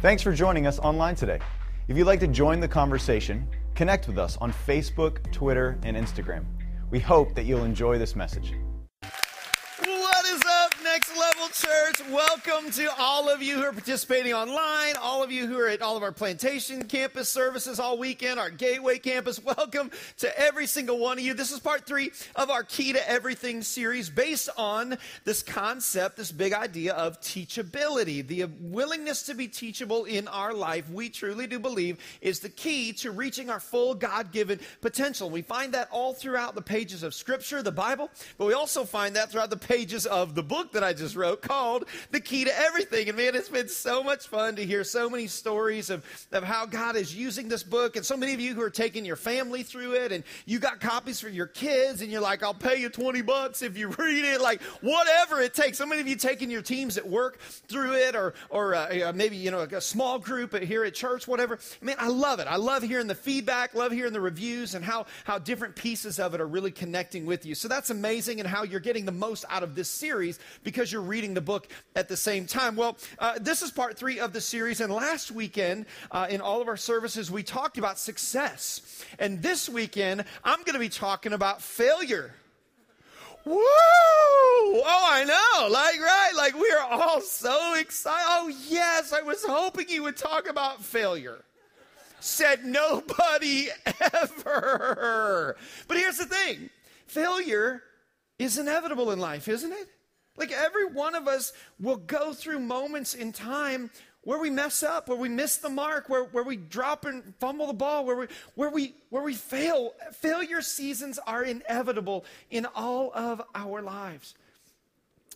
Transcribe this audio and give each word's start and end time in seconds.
Thanks 0.00 0.22
for 0.22 0.32
joining 0.32 0.68
us 0.68 0.78
online 0.78 1.16
today. 1.16 1.40
If 1.88 1.96
you'd 1.96 2.06
like 2.06 2.20
to 2.20 2.28
join 2.28 2.60
the 2.60 2.68
conversation, 2.68 3.48
connect 3.74 4.06
with 4.06 4.16
us 4.16 4.36
on 4.36 4.52
Facebook, 4.52 5.28
Twitter, 5.32 5.76
and 5.82 5.96
Instagram. 5.96 6.44
We 6.92 7.00
hope 7.00 7.34
that 7.34 7.46
you'll 7.46 7.64
enjoy 7.64 7.98
this 7.98 8.14
message. 8.14 8.54
Church? 11.52 12.02
Welcome 12.10 12.70
to 12.72 12.90
all 12.98 13.30
of 13.30 13.40
you 13.40 13.56
who 13.56 13.62
are 13.62 13.72
participating 13.72 14.34
online, 14.34 14.96
all 15.00 15.22
of 15.22 15.32
you 15.32 15.46
who 15.46 15.58
are 15.58 15.68
at 15.68 15.80
all 15.80 15.96
of 15.96 16.02
our 16.02 16.12
plantation 16.12 16.84
campus 16.84 17.30
services 17.30 17.80
all 17.80 17.96
weekend, 17.96 18.38
our 18.38 18.50
Gateway 18.50 18.98
campus. 18.98 19.42
Welcome 19.44 19.90
to 20.18 20.38
every 20.38 20.66
single 20.66 20.98
one 20.98 21.18
of 21.18 21.24
you. 21.24 21.32
This 21.32 21.50
is 21.50 21.58
part 21.58 21.86
three 21.86 22.12
of 22.36 22.50
our 22.50 22.62
Key 22.62 22.92
to 22.92 23.10
Everything 23.10 23.62
series 23.62 24.10
based 24.10 24.50
on 24.58 24.98
this 25.24 25.42
concept, 25.42 26.18
this 26.18 26.30
big 26.30 26.52
idea 26.52 26.92
of 26.92 27.18
teachability. 27.20 28.26
The 28.26 28.44
willingness 28.60 29.22
to 29.24 29.34
be 29.34 29.48
teachable 29.48 30.04
in 30.04 30.28
our 30.28 30.52
life, 30.52 30.90
we 30.90 31.08
truly 31.08 31.46
do 31.46 31.58
believe, 31.58 31.98
is 32.20 32.40
the 32.40 32.50
key 32.50 32.92
to 32.94 33.10
reaching 33.10 33.48
our 33.48 33.60
full 33.60 33.94
God 33.94 34.32
given 34.32 34.60
potential. 34.82 35.30
We 35.30 35.42
find 35.42 35.72
that 35.72 35.88
all 35.90 36.12
throughout 36.12 36.54
the 36.54 36.62
pages 36.62 37.02
of 37.02 37.14
Scripture, 37.14 37.62
the 37.62 37.72
Bible, 37.72 38.10
but 38.36 38.46
we 38.46 38.52
also 38.52 38.84
find 38.84 39.16
that 39.16 39.32
throughout 39.32 39.50
the 39.50 39.56
pages 39.56 40.04
of 40.04 40.34
the 40.34 40.42
book 40.42 40.72
that 40.72 40.84
I 40.84 40.92
just 40.92 41.16
wrote 41.16 41.37
called 41.40 41.84
The 42.10 42.20
Key 42.20 42.44
to 42.44 42.60
Everything. 42.60 43.08
And 43.08 43.16
man, 43.16 43.34
it's 43.34 43.48
been 43.48 43.68
so 43.68 44.02
much 44.02 44.26
fun 44.28 44.56
to 44.56 44.64
hear 44.64 44.84
so 44.84 45.08
many 45.08 45.26
stories 45.26 45.90
of, 45.90 46.04
of 46.32 46.44
how 46.44 46.66
God 46.66 46.96
is 46.96 47.14
using 47.14 47.48
this 47.48 47.62
book. 47.62 47.96
And 47.96 48.04
so 48.04 48.16
many 48.16 48.34
of 48.34 48.40
you 48.40 48.54
who 48.54 48.62
are 48.62 48.70
taking 48.70 49.04
your 49.04 49.16
family 49.16 49.62
through 49.62 49.92
it, 49.94 50.12
and 50.12 50.24
you 50.46 50.58
got 50.58 50.80
copies 50.80 51.20
for 51.20 51.28
your 51.28 51.46
kids, 51.46 52.02
and 52.02 52.10
you're 52.10 52.20
like, 52.20 52.42
I'll 52.42 52.54
pay 52.54 52.80
you 52.80 52.88
20 52.88 53.22
bucks 53.22 53.62
if 53.62 53.76
you 53.76 53.88
read 53.98 54.24
it, 54.24 54.40
like 54.40 54.62
whatever 54.80 55.40
it 55.40 55.54
takes. 55.54 55.78
So 55.78 55.86
many 55.86 56.00
of 56.00 56.08
you 56.08 56.16
taking 56.16 56.50
your 56.50 56.62
teams 56.62 56.96
at 56.98 57.08
work 57.08 57.38
through 57.40 57.94
it, 57.94 58.14
or, 58.14 58.34
or 58.50 58.74
uh, 58.74 59.12
maybe, 59.14 59.36
you 59.36 59.50
know, 59.50 59.60
a 59.60 59.80
small 59.80 60.18
group 60.18 60.56
here 60.58 60.84
at 60.84 60.94
church, 60.94 61.28
whatever. 61.28 61.58
Man, 61.80 61.96
I 61.98 62.08
love 62.08 62.40
it. 62.40 62.46
I 62.46 62.56
love 62.56 62.82
hearing 62.82 63.06
the 63.06 63.14
feedback, 63.14 63.74
love 63.74 63.92
hearing 63.92 64.12
the 64.12 64.20
reviews, 64.20 64.74
and 64.74 64.84
how, 64.84 65.06
how 65.24 65.38
different 65.38 65.76
pieces 65.76 66.18
of 66.18 66.34
it 66.34 66.40
are 66.40 66.46
really 66.46 66.70
connecting 66.70 67.26
with 67.26 67.46
you. 67.46 67.54
So 67.54 67.68
that's 67.68 67.90
amazing, 67.90 68.40
and 68.40 68.48
how 68.48 68.62
you're 68.64 68.80
getting 68.80 69.04
the 69.04 69.12
most 69.12 69.44
out 69.48 69.62
of 69.62 69.74
this 69.74 69.88
series 69.88 70.38
because 70.64 70.92
you're 70.92 71.02
reading 71.02 71.27
the 71.34 71.40
book 71.40 71.68
at 71.94 72.08
the 72.08 72.16
same 72.16 72.46
time. 72.46 72.76
Well, 72.76 72.96
uh, 73.18 73.38
this 73.40 73.62
is 73.62 73.70
part 73.70 73.96
three 73.96 74.20
of 74.20 74.32
the 74.32 74.40
series, 74.40 74.80
and 74.80 74.92
last 74.92 75.30
weekend 75.30 75.86
uh, 76.10 76.26
in 76.28 76.40
all 76.40 76.60
of 76.60 76.68
our 76.68 76.76
services, 76.76 77.30
we 77.30 77.42
talked 77.42 77.78
about 77.78 77.98
success. 77.98 79.04
And 79.18 79.42
this 79.42 79.68
weekend, 79.68 80.24
I'm 80.44 80.60
going 80.60 80.74
to 80.74 80.78
be 80.78 80.88
talking 80.88 81.32
about 81.32 81.62
failure. 81.62 82.34
Woo! 83.44 83.54
Oh, 83.60 84.82
I 84.84 85.24
know. 85.24 85.68
Like, 85.68 86.00
right? 86.00 86.32
Like, 86.36 86.54
we 86.54 86.70
are 86.70 86.86
all 86.90 87.20
so 87.20 87.74
excited. 87.74 88.26
Oh, 88.28 88.52
yes, 88.68 89.12
I 89.12 89.22
was 89.22 89.44
hoping 89.44 89.88
you 89.88 90.02
would 90.02 90.16
talk 90.16 90.48
about 90.48 90.84
failure. 90.84 91.44
Said 92.20 92.64
nobody 92.64 93.68
ever. 94.12 95.56
But 95.86 95.96
here's 95.96 96.18
the 96.18 96.26
thing 96.26 96.68
failure 97.06 97.82
is 98.38 98.58
inevitable 98.58 99.10
in 99.12 99.18
life, 99.18 99.48
isn't 99.48 99.72
it? 99.72 99.88
Like 100.38 100.52
every 100.52 100.86
one 100.86 101.14
of 101.14 101.26
us 101.28 101.52
will 101.80 101.96
go 101.96 102.32
through 102.32 102.60
moments 102.60 103.14
in 103.14 103.32
time 103.32 103.90
where 104.22 104.38
we 104.38 104.50
mess 104.50 104.82
up, 104.82 105.08
where 105.08 105.18
we 105.18 105.28
miss 105.28 105.56
the 105.56 105.68
mark, 105.68 106.08
where, 106.08 106.24
where 106.24 106.44
we 106.44 106.56
drop 106.56 107.04
and 107.04 107.34
fumble 107.40 107.66
the 107.66 107.72
ball, 107.72 108.04
where 108.04 108.16
we, 108.16 108.26
where, 108.54 108.70
we, 108.70 108.94
where 109.10 109.22
we 109.22 109.34
fail. 109.34 109.94
Failure 110.12 110.60
seasons 110.60 111.18
are 111.26 111.42
inevitable 111.42 112.24
in 112.50 112.66
all 112.74 113.10
of 113.14 113.42
our 113.54 113.82
lives. 113.82 114.34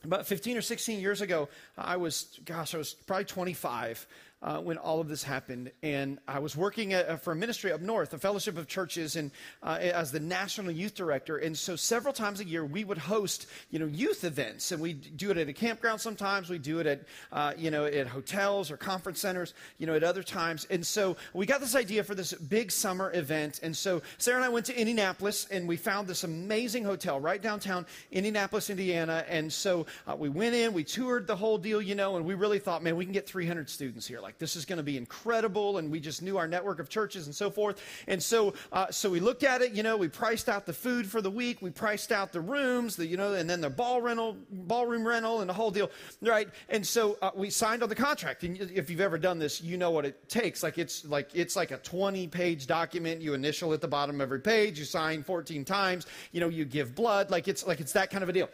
About 0.05 0.27
15 0.27 0.57
or 0.57 0.63
16 0.63 1.01
years 1.01 1.21
ago, 1.21 1.49
I 1.79 1.97
was, 1.97 2.39
gosh, 2.45 2.75
I 2.75 2.79
was 2.79 2.93
probably 2.93 3.25
25 3.25 4.07
uh, 4.43 4.59
when 4.59 4.77
all 4.79 5.01
of 5.01 5.09
this 5.09 5.23
happened. 5.23 5.71
And 5.83 6.19
I 6.27 6.41
was 6.41 6.57
working 6.57 6.93
at, 6.93 7.09
uh, 7.09 7.17
for 7.17 7.33
a 7.33 7.37
ministry 7.37 7.73
up 7.73 7.81
north, 7.81 8.13
a 8.13 8.19
fellowship 8.19 8.59
of 8.59 8.67
churches, 8.67 9.17
and 9.17 9.31
uh, 9.63 9.79
as 9.81 10.11
the 10.11 10.21
national 10.21 10.73
youth 10.73 10.95
director. 10.95 11.39
And 11.39 11.57
so 11.57 11.77
several 11.77 12.13
times 12.13 12.41
a 12.41 12.45
year, 12.45 12.65
we 12.65 12.85
would 12.85 12.99
host, 12.99 13.47
you 13.71 13.79
know, 13.79 13.87
youth 13.87 14.25
events. 14.25 14.73
And 14.73 14.83
we 14.83 14.95
do 14.95 15.31
it 15.31 15.39
at 15.39 15.49
a 15.49 15.53
campground 15.53 16.01
sometimes. 16.01 16.51
We 16.51 16.59
do 16.59 16.81
it 16.81 16.87
at, 16.87 17.03
uh, 17.31 17.53
you 17.57 17.71
know, 17.71 17.85
at 17.85 18.07
hotels 18.07 18.71
or 18.71 18.77
conference 18.77 19.21
centers, 19.21 19.55
you 19.79 19.87
know, 19.87 19.95
at 19.95 20.03
other 20.03 20.23
times. 20.23 20.67
And 20.71 20.85
so 20.85 21.17
we 21.33 21.47
got 21.47 21.61
this 21.61 21.77
idea 21.77 22.03
for 22.03 22.15
this 22.15 22.33
big 22.33 22.71
summer 22.71 23.13
event. 23.15 23.61
And 23.63 23.77
so 23.77 24.03
Sarah 24.19 24.37
and 24.37 24.45
I 24.45 24.49
went 24.49 24.67
to 24.67 24.79
Indianapolis, 24.79 25.47
and 25.51 25.69
we 25.69 25.77
found 25.77 26.09
this 26.09 26.25
amazing 26.25 26.85
hotel 26.85 27.21
right 27.21 27.41
downtown 27.41 27.87
Indianapolis, 28.11 28.71
Indiana. 28.71 29.25
And 29.29 29.53
so 29.53 29.87
uh, 30.07 30.17
we 30.17 30.29
went 30.29 30.55
in, 30.55 30.73
we 30.73 30.85
toured 30.85 31.27
the 31.27 31.37
whole 31.37 31.59
deal, 31.59 31.81
you 31.81 31.95
know, 31.95 32.17
and 32.17 32.27
we 32.27 32.35
really 32.35 32.59
thought, 32.59 32.83
man, 32.83 32.97
we 32.97 33.05
can 33.05 33.13
get 33.13 33.27
300 33.27 33.71
students 33.71 34.07
here. 34.07 34.21
Like, 34.21 34.32
like 34.33 34.39
this 34.39 34.57
is 34.57 34.65
going 34.65 34.79
to 34.79 34.83
be 34.83 34.97
incredible 34.97 35.77
and 35.77 35.91
we 35.91 36.01
just 36.01 36.23
knew 36.23 36.39
our 36.39 36.49
network 36.49 36.79
of 36.79 36.89
churches 36.89 37.27
and 37.27 37.35
so 37.35 37.51
forth. 37.51 37.83
And 38.07 38.23
so 38.23 38.55
uh, 38.73 38.91
so 38.91 39.11
we 39.11 39.21
looked 39.21 39.43
at 39.43 39.61
it 39.61 39.73
you 39.73 39.83
know 39.83 39.97
we 39.97 40.09
priced 40.09 40.49
out 40.49 40.65
the 40.65 40.73
food 40.73 41.07
for 41.07 41.21
the 41.21 41.31
week 41.31 41.61
we 41.61 41.69
priced 41.71 42.13
out 42.13 42.33
the 42.33 42.41
rooms 42.41 42.97
the 42.97 43.07
you 43.07 43.19
know 43.19 43.35
and 43.35 43.49
then 43.49 43.61
the 43.61 43.69
ball 43.69 44.01
rental 44.01 44.37
ballroom 44.51 45.07
rental 45.07 45.41
and 45.41 45.51
the 45.51 45.55
whole 45.55 45.71
deal 45.71 45.91
right? 46.23 46.49
And 46.71 46.87
so 46.87 47.19
uh, 47.21 47.31
we 47.35 47.51
signed 47.51 47.83
on 47.83 47.91
the 47.91 47.95
contract. 47.95 48.43
And 48.45 48.57
if 48.57 48.89
you've 48.89 49.01
ever 49.01 49.19
done 49.19 49.39
this 49.39 49.61
you 49.61 49.77
know 49.77 49.91
what 49.91 50.07
it 50.07 50.29
takes. 50.31 50.63
Like 50.63 50.79
it's 50.79 51.05
like 51.05 51.31
it's 51.35 51.55
like 51.55 51.71
a 51.71 51.79
20 51.79 52.29
page 52.29 52.67
document 52.67 53.21
you 53.21 53.35
initial 53.35 53.75
at 53.75 53.83
the 53.83 53.89
bottom 53.89 54.17
of 54.17 54.21
every 54.23 54.41
page 54.41 54.79
you 54.79 54.87
sign 54.87 55.23
14 55.23 55.65
times 55.65 56.07
you 56.33 56.41
know 56.41 56.49
you 56.49 56.65
give 56.65 56.95
blood. 56.95 57.31
Like 57.31 57.49
it's 57.49 57.67
like 57.67 57.81
it's 57.81 57.93
that 57.93 58.11
kind 58.11 58.23
of 58.23 58.31
a 58.31 58.33
deal. 58.33 58.49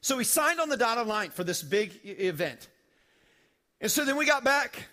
So 0.00 0.16
we 0.16 0.24
signed 0.24 0.60
on 0.60 0.68
the 0.68 0.76
dotted 0.76 1.06
line 1.06 1.30
for 1.30 1.44
this 1.44 1.62
big 1.62 1.92
event 2.04 2.68
and 3.82 3.90
so 3.90 4.04
then 4.04 4.16
we 4.16 4.24
got 4.24 4.44
back 4.44 4.86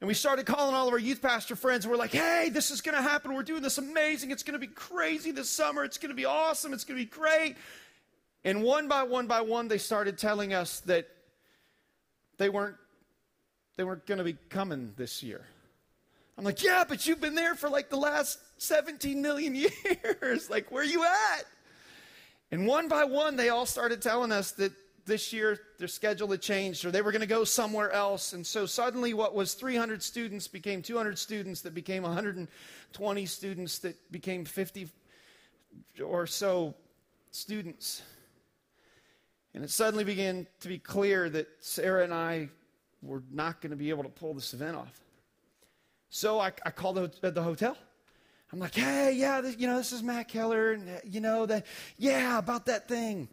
and 0.00 0.08
we 0.08 0.14
started 0.14 0.46
calling 0.46 0.74
all 0.74 0.88
of 0.88 0.92
our 0.92 0.98
youth 0.98 1.22
pastor 1.22 1.54
friends. 1.54 1.84
And 1.84 1.92
we're 1.92 1.96
like, 1.96 2.10
hey, 2.10 2.50
this 2.52 2.72
is 2.72 2.80
going 2.80 2.96
to 2.96 3.02
happen. 3.02 3.34
We're 3.34 3.44
doing 3.44 3.62
this 3.62 3.78
amazing. 3.78 4.32
It's 4.32 4.42
going 4.42 4.60
to 4.60 4.66
be 4.66 4.66
crazy 4.66 5.30
this 5.30 5.48
summer. 5.48 5.84
It's 5.84 5.96
going 5.96 6.10
to 6.10 6.16
be 6.16 6.24
awesome. 6.24 6.72
It's 6.72 6.82
going 6.82 6.98
to 6.98 7.04
be 7.04 7.08
great. 7.08 7.54
And 8.42 8.64
one 8.64 8.88
by 8.88 9.04
one 9.04 9.28
by 9.28 9.42
one, 9.42 9.68
they 9.68 9.78
started 9.78 10.18
telling 10.18 10.52
us 10.52 10.80
that 10.80 11.06
they 12.38 12.48
weren't, 12.48 12.74
they 13.76 13.84
weren't 13.84 14.04
going 14.06 14.18
to 14.18 14.24
be 14.24 14.36
coming 14.48 14.92
this 14.96 15.22
year. 15.22 15.46
I'm 16.36 16.42
like, 16.44 16.64
yeah, 16.64 16.82
but 16.88 17.06
you've 17.06 17.20
been 17.20 17.36
there 17.36 17.54
for 17.54 17.68
like 17.68 17.90
the 17.90 17.96
last 17.96 18.40
17 18.58 19.22
million 19.22 19.54
years. 19.54 20.50
like, 20.50 20.72
where 20.72 20.82
are 20.82 20.84
you 20.84 21.04
at? 21.04 21.44
And 22.50 22.66
one 22.66 22.88
by 22.88 23.04
one, 23.04 23.36
they 23.36 23.50
all 23.50 23.66
started 23.66 24.02
telling 24.02 24.32
us 24.32 24.50
that 24.52 24.72
this 25.04 25.32
year 25.32 25.58
their 25.78 25.88
schedule 25.88 26.28
had 26.30 26.40
changed 26.40 26.84
or 26.84 26.90
they 26.90 27.02
were 27.02 27.12
going 27.12 27.20
to 27.20 27.26
go 27.26 27.44
somewhere 27.44 27.90
else. 27.90 28.32
And 28.32 28.46
so 28.46 28.66
suddenly, 28.66 29.14
what 29.14 29.34
was 29.34 29.54
300 29.54 30.02
students 30.02 30.48
became 30.48 30.82
200 30.82 31.18
students, 31.18 31.62
that 31.62 31.74
became 31.74 32.02
120 32.02 33.26
students, 33.26 33.78
that 33.80 34.12
became 34.12 34.44
50 34.44 34.88
or 36.04 36.26
so 36.26 36.74
students. 37.30 38.02
And 39.54 39.64
it 39.64 39.70
suddenly 39.70 40.04
began 40.04 40.46
to 40.60 40.68
be 40.68 40.78
clear 40.78 41.28
that 41.30 41.48
Sarah 41.60 42.04
and 42.04 42.14
I 42.14 42.48
were 43.02 43.22
not 43.30 43.60
going 43.60 43.70
to 43.70 43.76
be 43.76 43.90
able 43.90 44.04
to 44.04 44.08
pull 44.08 44.34
this 44.34 44.54
event 44.54 44.76
off. 44.76 45.00
So 46.08 46.38
I, 46.40 46.52
I 46.64 46.70
called 46.70 46.96
the, 46.96 47.30
the 47.30 47.42
hotel. 47.42 47.76
I'm 48.52 48.58
like, 48.58 48.74
hey, 48.74 49.12
yeah, 49.12 49.40
this, 49.40 49.56
you 49.58 49.66
know, 49.66 49.78
this 49.78 49.92
is 49.92 50.02
Matt 50.02 50.28
Keller, 50.28 50.72
and 50.72 50.88
uh, 50.88 51.00
you 51.04 51.20
know 51.20 51.46
that, 51.46 51.64
yeah, 51.96 52.38
about 52.38 52.66
that 52.66 52.86
thing. 52.86 53.28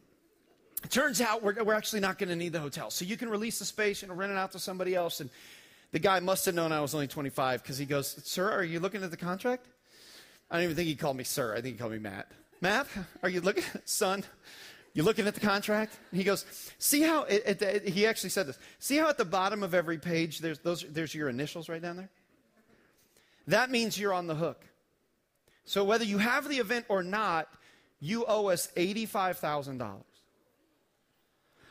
It 0.83 0.91
turns 0.91 1.21
out 1.21 1.43
we're, 1.43 1.63
we're 1.63 1.73
actually 1.73 1.99
not 1.99 2.17
going 2.17 2.29
to 2.29 2.35
need 2.35 2.53
the 2.53 2.59
hotel. 2.59 2.89
So 2.89 3.05
you 3.05 3.17
can 3.17 3.29
release 3.29 3.59
the 3.59 3.65
space 3.65 4.03
and 4.03 4.17
rent 4.17 4.31
it 4.31 4.37
out 4.37 4.53
to 4.53 4.59
somebody 4.59 4.95
else. 4.95 5.19
And 5.19 5.29
the 5.91 5.99
guy 5.99 6.19
must 6.19 6.45
have 6.45 6.55
known 6.55 6.71
I 6.71 6.79
was 6.81 6.93
only 6.93 7.07
25 7.07 7.61
because 7.61 7.77
he 7.77 7.85
goes, 7.85 8.19
Sir, 8.23 8.49
are 8.49 8.63
you 8.63 8.79
looking 8.79 9.03
at 9.03 9.11
the 9.11 9.17
contract? 9.17 9.65
I 10.49 10.55
don't 10.55 10.63
even 10.63 10.75
think 10.75 10.87
he 10.87 10.95
called 10.95 11.17
me 11.17 11.23
sir. 11.23 11.53
I 11.53 11.61
think 11.61 11.75
he 11.75 11.79
called 11.79 11.91
me 11.91 11.99
Matt. 11.99 12.31
Matt, 12.61 12.87
are 13.21 13.29
you 13.29 13.41
looking, 13.41 13.63
son? 13.85 14.23
You 14.93 15.03
looking 15.03 15.27
at 15.27 15.35
the 15.35 15.39
contract? 15.39 15.97
And 16.11 16.17
he 16.17 16.23
goes, 16.23 16.45
see 16.79 17.01
how, 17.01 17.23
it, 17.23 17.43
it, 17.45 17.61
it, 17.61 17.87
he 17.89 18.07
actually 18.07 18.31
said 18.31 18.47
this. 18.47 18.57
See 18.79 18.97
how 18.97 19.09
at 19.09 19.17
the 19.17 19.25
bottom 19.25 19.61
of 19.61 19.73
every 19.73 19.99
page, 19.99 20.39
there's, 20.39 20.59
those, 20.59 20.83
there's 20.89 21.13
your 21.13 21.29
initials 21.29 21.69
right 21.69 21.81
down 21.81 21.97
there? 21.97 22.09
That 23.47 23.69
means 23.69 23.99
you're 23.99 24.13
on 24.13 24.27
the 24.27 24.35
hook. 24.35 24.65
So 25.63 25.83
whether 25.83 26.03
you 26.03 26.17
have 26.17 26.49
the 26.49 26.57
event 26.57 26.85
or 26.89 27.03
not, 27.03 27.47
you 27.99 28.25
owe 28.27 28.47
us 28.47 28.69
$85,000. 28.75 30.01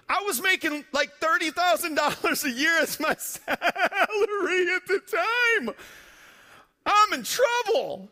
I 0.09 0.23
was 0.25 0.43
making 0.43 0.85
like 0.93 1.21
$30,000 1.21 2.45
a 2.45 2.51
year 2.51 2.79
as 2.81 2.99
my 2.99 3.15
salary 3.19 4.75
at 4.75 4.87
the 4.87 5.01
time. 5.07 5.75
I'm 6.87 7.13
in 7.13 7.23
trouble. 7.23 8.11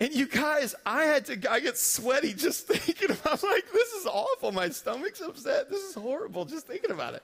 And 0.00 0.14
you 0.14 0.26
guys, 0.26 0.74
I 0.86 1.04
had 1.04 1.26
to, 1.26 1.52
I 1.52 1.60
get 1.60 1.76
sweaty 1.76 2.32
just 2.32 2.66
thinking 2.68 3.10
about, 3.10 3.42
I'm 3.42 3.50
like, 3.50 3.70
this 3.72 3.92
is 3.92 4.06
awful. 4.06 4.52
My 4.52 4.68
stomach's 4.68 5.20
upset. 5.20 5.70
This 5.70 5.82
is 5.82 5.94
horrible 5.94 6.44
just 6.44 6.66
thinking 6.66 6.90
about 6.90 7.14
it. 7.14 7.22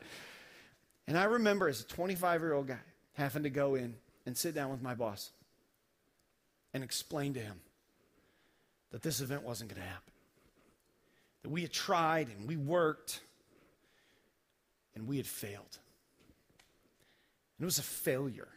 And 1.06 1.16
I 1.16 1.24
remember 1.24 1.68
as 1.68 1.80
a 1.80 1.84
25 1.84 2.40
year 2.40 2.52
old 2.52 2.68
guy 2.68 2.78
having 3.14 3.44
to 3.44 3.50
go 3.50 3.76
in 3.76 3.94
and 4.26 4.36
sit 4.36 4.54
down 4.54 4.70
with 4.70 4.82
my 4.82 4.94
boss 4.94 5.30
and 6.72 6.82
explain 6.82 7.34
to 7.34 7.40
him 7.40 7.60
that 8.90 9.02
this 9.02 9.20
event 9.20 9.42
wasn't 9.42 9.70
going 9.70 9.80
to 9.80 9.88
happen. 9.88 10.12
That 11.42 11.50
we 11.50 11.62
had 11.62 11.72
tried 11.72 12.28
and 12.28 12.48
we 12.48 12.56
worked 12.56 13.20
and 14.94 15.06
we 15.06 15.16
had 15.16 15.26
failed. 15.26 15.78
it 17.60 17.64
was 17.64 17.78
a 17.78 17.82
failure. 17.82 18.48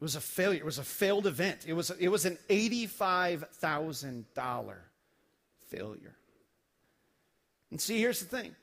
It 0.00 0.04
was 0.04 0.16
a 0.16 0.20
failure. 0.20 0.60
It 0.60 0.64
was 0.64 0.78
a 0.78 0.84
failed 0.84 1.26
event. 1.26 1.64
It 1.66 1.72
was, 1.72 1.90
it 1.90 2.08
was 2.08 2.26
an 2.26 2.38
$85,000 2.48 4.74
failure. 5.68 6.14
And 7.70 7.80
see, 7.80 7.98
here's 7.98 8.20
the 8.20 8.26
thing 8.26 8.54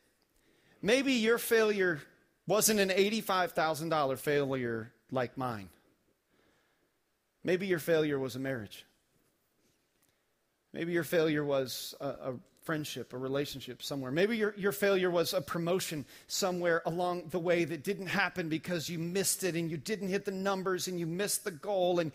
maybe 0.81 1.13
your 1.13 1.37
failure 1.37 2.01
wasn't 2.47 2.79
an 2.79 2.89
$85,000 2.89 4.17
failure 4.17 4.91
like 5.11 5.37
mine. 5.37 5.69
Maybe 7.43 7.67
your 7.67 7.79
failure 7.79 8.19
was 8.19 8.35
a 8.35 8.39
marriage. 8.39 8.85
Maybe 10.73 10.93
your 10.93 11.03
failure 11.03 11.43
was 11.43 11.95
a, 11.99 12.07
a, 12.07 12.33
friendship, 12.63 13.13
a 13.13 13.17
relationship 13.17 13.81
somewhere. 13.81 14.11
Maybe 14.11 14.37
your, 14.37 14.53
your 14.57 14.71
failure 14.71 15.09
was 15.09 15.33
a 15.33 15.41
promotion 15.41 16.05
somewhere 16.27 16.81
along 16.85 17.29
the 17.29 17.39
way 17.39 17.65
that 17.65 17.83
didn't 17.83 18.07
happen 18.07 18.49
because 18.49 18.89
you 18.89 18.99
missed 18.99 19.43
it 19.43 19.55
and 19.55 19.69
you 19.69 19.77
didn't 19.77 20.09
hit 20.09 20.25
the 20.25 20.31
numbers 20.31 20.87
and 20.87 20.99
you 20.99 21.07
missed 21.07 21.43
the 21.43 21.51
goal 21.51 21.99
and 21.99 22.11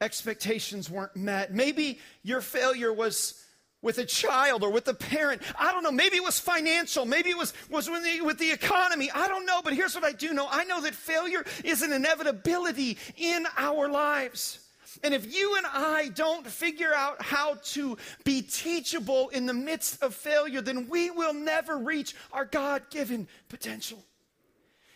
expectations 0.00 0.90
weren't 0.90 1.14
met. 1.16 1.54
Maybe 1.54 2.00
your 2.22 2.40
failure 2.40 2.92
was 2.92 3.42
with 3.82 3.98
a 3.98 4.04
child 4.04 4.64
or 4.64 4.70
with 4.70 4.88
a 4.88 4.94
parent. 4.94 5.40
I 5.58 5.70
don't 5.70 5.84
know. 5.84 5.92
Maybe 5.92 6.16
it 6.16 6.24
was 6.24 6.40
financial. 6.40 7.04
Maybe 7.04 7.30
it 7.30 7.38
was, 7.38 7.54
was 7.70 7.88
with, 7.88 8.02
the, 8.02 8.20
with 8.22 8.38
the 8.38 8.50
economy. 8.50 9.10
I 9.14 9.28
don't 9.28 9.46
know. 9.46 9.60
But 9.62 9.74
here's 9.74 9.94
what 9.94 10.02
I 10.02 10.12
do 10.12 10.34
know 10.34 10.48
I 10.50 10.64
know 10.64 10.80
that 10.82 10.94
failure 10.94 11.44
is 11.64 11.82
an 11.82 11.92
inevitability 11.92 12.98
in 13.16 13.46
our 13.56 13.88
lives. 13.88 14.58
And 15.02 15.14
if 15.14 15.34
you 15.34 15.56
and 15.56 15.66
I 15.66 16.08
don't 16.14 16.46
figure 16.46 16.92
out 16.94 17.22
how 17.22 17.54
to 17.72 17.96
be 18.24 18.42
teachable 18.42 19.28
in 19.30 19.46
the 19.46 19.54
midst 19.54 20.02
of 20.02 20.14
failure, 20.14 20.60
then 20.60 20.88
we 20.88 21.10
will 21.10 21.34
never 21.34 21.76
reach 21.76 22.14
our 22.32 22.44
God 22.44 22.82
given 22.90 23.28
potential. 23.48 24.02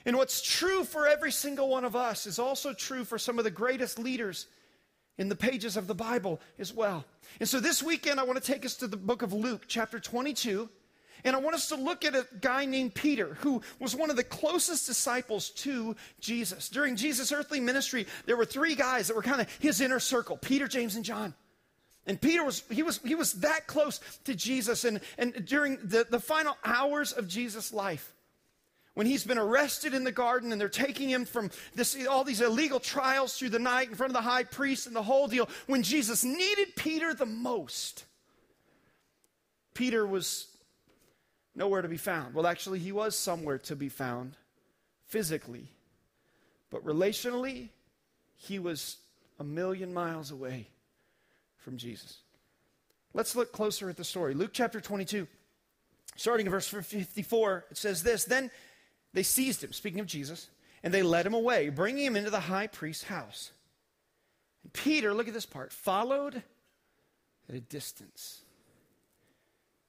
And 0.04 0.16
what's 0.16 0.40
true 0.40 0.84
for 0.84 1.06
every 1.06 1.32
single 1.32 1.68
one 1.68 1.84
of 1.84 1.94
us 1.94 2.26
is 2.26 2.38
also 2.38 2.72
true 2.72 3.04
for 3.04 3.18
some 3.18 3.38
of 3.38 3.44
the 3.44 3.50
greatest 3.50 3.98
leaders 3.98 4.46
in 5.18 5.28
the 5.28 5.36
pages 5.36 5.76
of 5.76 5.86
the 5.86 5.94
Bible 5.94 6.40
as 6.58 6.72
well. 6.72 7.04
And 7.38 7.48
so 7.48 7.60
this 7.60 7.82
weekend, 7.82 8.18
I 8.18 8.22
want 8.22 8.42
to 8.42 8.52
take 8.52 8.64
us 8.64 8.76
to 8.76 8.86
the 8.86 8.96
book 8.96 9.22
of 9.22 9.32
Luke, 9.32 9.64
chapter 9.68 10.00
22. 10.00 10.68
And 11.24 11.36
I 11.36 11.38
want 11.38 11.54
us 11.54 11.68
to 11.68 11.76
look 11.76 12.04
at 12.04 12.14
a 12.14 12.26
guy 12.40 12.64
named 12.64 12.94
Peter, 12.94 13.34
who 13.40 13.62
was 13.78 13.94
one 13.94 14.10
of 14.10 14.16
the 14.16 14.24
closest 14.24 14.86
disciples 14.86 15.50
to 15.50 15.96
Jesus. 16.20 16.68
During 16.68 16.96
Jesus' 16.96 17.32
earthly 17.32 17.60
ministry, 17.60 18.06
there 18.26 18.36
were 18.36 18.44
three 18.44 18.74
guys 18.74 19.08
that 19.08 19.16
were 19.16 19.22
kind 19.22 19.40
of 19.40 19.52
his 19.58 19.80
inner 19.80 20.00
circle 20.00 20.36
Peter, 20.36 20.68
James, 20.68 20.96
and 20.96 21.04
John. 21.04 21.34
And 22.06 22.20
Peter 22.20 22.44
was 22.44 22.64
he 22.70 22.82
was 22.82 22.98
he 23.04 23.14
was 23.14 23.34
that 23.34 23.66
close 23.66 24.00
to 24.24 24.34
Jesus. 24.34 24.84
And, 24.84 25.00
and 25.18 25.44
during 25.46 25.78
the, 25.84 26.06
the 26.08 26.20
final 26.20 26.56
hours 26.64 27.12
of 27.12 27.28
Jesus' 27.28 27.72
life, 27.72 28.14
when 28.94 29.06
he's 29.06 29.24
been 29.24 29.38
arrested 29.38 29.94
in 29.94 30.04
the 30.04 30.12
garden 30.12 30.52
and 30.52 30.60
they're 30.60 30.68
taking 30.68 31.08
him 31.08 31.24
from 31.24 31.50
this, 31.74 31.96
all 32.08 32.24
these 32.24 32.40
illegal 32.40 32.80
trials 32.80 33.38
through 33.38 33.50
the 33.50 33.58
night 33.58 33.88
in 33.88 33.94
front 33.94 34.10
of 34.10 34.14
the 34.14 34.28
high 34.28 34.44
priest 34.44 34.86
and 34.86 34.96
the 34.96 35.02
whole 35.02 35.28
deal, 35.28 35.48
when 35.66 35.82
Jesus 35.82 36.24
needed 36.24 36.74
Peter 36.76 37.14
the 37.14 37.26
most, 37.26 38.04
Peter 39.74 40.06
was 40.06 40.48
nowhere 41.60 41.82
to 41.82 41.88
be 41.88 41.98
found. 41.98 42.34
Well, 42.34 42.46
actually, 42.46 42.78
he 42.78 42.90
was 42.90 43.14
somewhere 43.14 43.58
to 43.58 43.76
be 43.76 43.90
found 43.90 44.34
physically, 45.04 45.68
but 46.70 46.82
relationally, 46.86 47.68
he 48.34 48.58
was 48.58 48.96
a 49.38 49.44
million 49.44 49.92
miles 49.92 50.30
away 50.30 50.68
from 51.58 51.76
Jesus. 51.76 52.20
Let's 53.12 53.36
look 53.36 53.52
closer 53.52 53.90
at 53.90 53.98
the 53.98 54.04
story. 54.04 54.32
Luke 54.32 54.52
chapter 54.54 54.80
22, 54.80 55.28
starting 56.16 56.46
in 56.46 56.50
verse 56.50 56.66
54, 56.66 57.66
it 57.70 57.76
says 57.76 58.02
this 58.02 58.24
Then 58.24 58.50
they 59.12 59.22
seized 59.22 59.62
him, 59.62 59.74
speaking 59.74 60.00
of 60.00 60.06
Jesus, 60.06 60.48
and 60.82 60.94
they 60.94 61.02
led 61.02 61.26
him 61.26 61.34
away, 61.34 61.68
bringing 61.68 62.06
him 62.06 62.16
into 62.16 62.30
the 62.30 62.40
high 62.40 62.68
priest's 62.68 63.04
house. 63.04 63.52
And 64.62 64.72
Peter, 64.72 65.12
look 65.12 65.28
at 65.28 65.34
this 65.34 65.44
part, 65.44 65.74
followed 65.74 66.42
at 67.50 67.54
a 67.54 67.60
distance. 67.60 68.40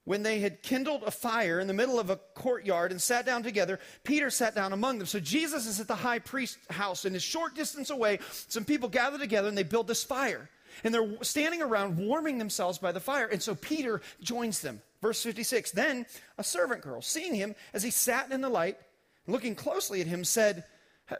When 0.04 0.24
they 0.24 0.40
had 0.40 0.62
kindled 0.62 1.04
a 1.04 1.12
fire 1.12 1.60
in 1.60 1.68
the 1.68 1.72
middle 1.72 2.00
of 2.00 2.10
a 2.10 2.16
courtyard 2.34 2.90
and 2.90 3.00
sat 3.00 3.24
down 3.24 3.44
together, 3.44 3.78
Peter 4.02 4.30
sat 4.30 4.54
down 4.54 4.72
among 4.72 4.98
them. 4.98 5.06
So 5.06 5.20
Jesus 5.20 5.66
is 5.66 5.78
at 5.78 5.86
the 5.86 5.94
high 5.94 6.18
priest's 6.18 6.58
house, 6.70 7.04
and 7.04 7.14
a 7.14 7.20
short 7.20 7.54
distance 7.54 7.90
away, 7.90 8.18
some 8.48 8.64
people 8.64 8.88
gather 8.88 9.18
together 9.18 9.48
and 9.48 9.56
they 9.56 9.62
build 9.62 9.86
this 9.86 10.02
fire. 10.02 10.50
And 10.82 10.92
they're 10.92 11.22
standing 11.22 11.62
around 11.62 11.98
warming 11.98 12.38
themselves 12.38 12.78
by 12.78 12.92
the 12.92 13.00
fire. 13.00 13.26
And 13.26 13.40
so 13.40 13.54
Peter 13.54 14.00
joins 14.20 14.60
them. 14.60 14.82
Verse 15.00 15.22
56 15.22 15.70
Then 15.72 16.06
a 16.38 16.44
servant 16.44 16.80
girl, 16.80 17.02
seeing 17.02 17.34
him 17.34 17.54
as 17.72 17.82
he 17.82 17.90
sat 17.90 18.32
in 18.32 18.40
the 18.40 18.48
light, 18.48 18.78
looking 19.26 19.54
closely 19.54 20.00
at 20.00 20.06
him, 20.06 20.24
said, 20.24 20.64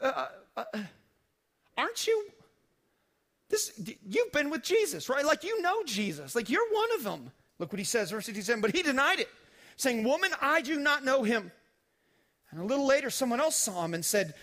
uh, 0.01 0.25
uh, 0.57 0.63
uh, 0.73 0.79
Aren't 1.77 2.07
you? 2.07 2.25
This, 3.49 3.71
you've 4.07 4.31
been 4.31 4.49
with 4.49 4.63
Jesus, 4.63 5.09
right? 5.09 5.25
Like 5.25 5.43
you 5.43 5.61
know 5.61 5.83
Jesus. 5.83 6.35
Like 6.35 6.49
you're 6.49 6.67
one 6.71 6.89
of 6.95 7.03
them. 7.03 7.31
Look 7.59 7.71
what 7.71 7.79
he 7.79 7.85
says, 7.85 8.11
verse 8.11 8.25
67. 8.25 8.61
But 8.61 8.75
he 8.75 8.81
denied 8.81 9.19
it, 9.19 9.29
saying, 9.77 10.03
Woman, 10.03 10.31
I 10.41 10.61
do 10.61 10.79
not 10.79 11.05
know 11.05 11.23
him. 11.23 11.51
And 12.51 12.59
a 12.59 12.63
little 12.65 12.85
later, 12.85 13.09
someone 13.09 13.39
else 13.39 13.55
saw 13.55 13.83
him 13.83 13.93
and 13.93 14.03
said, 14.03 14.33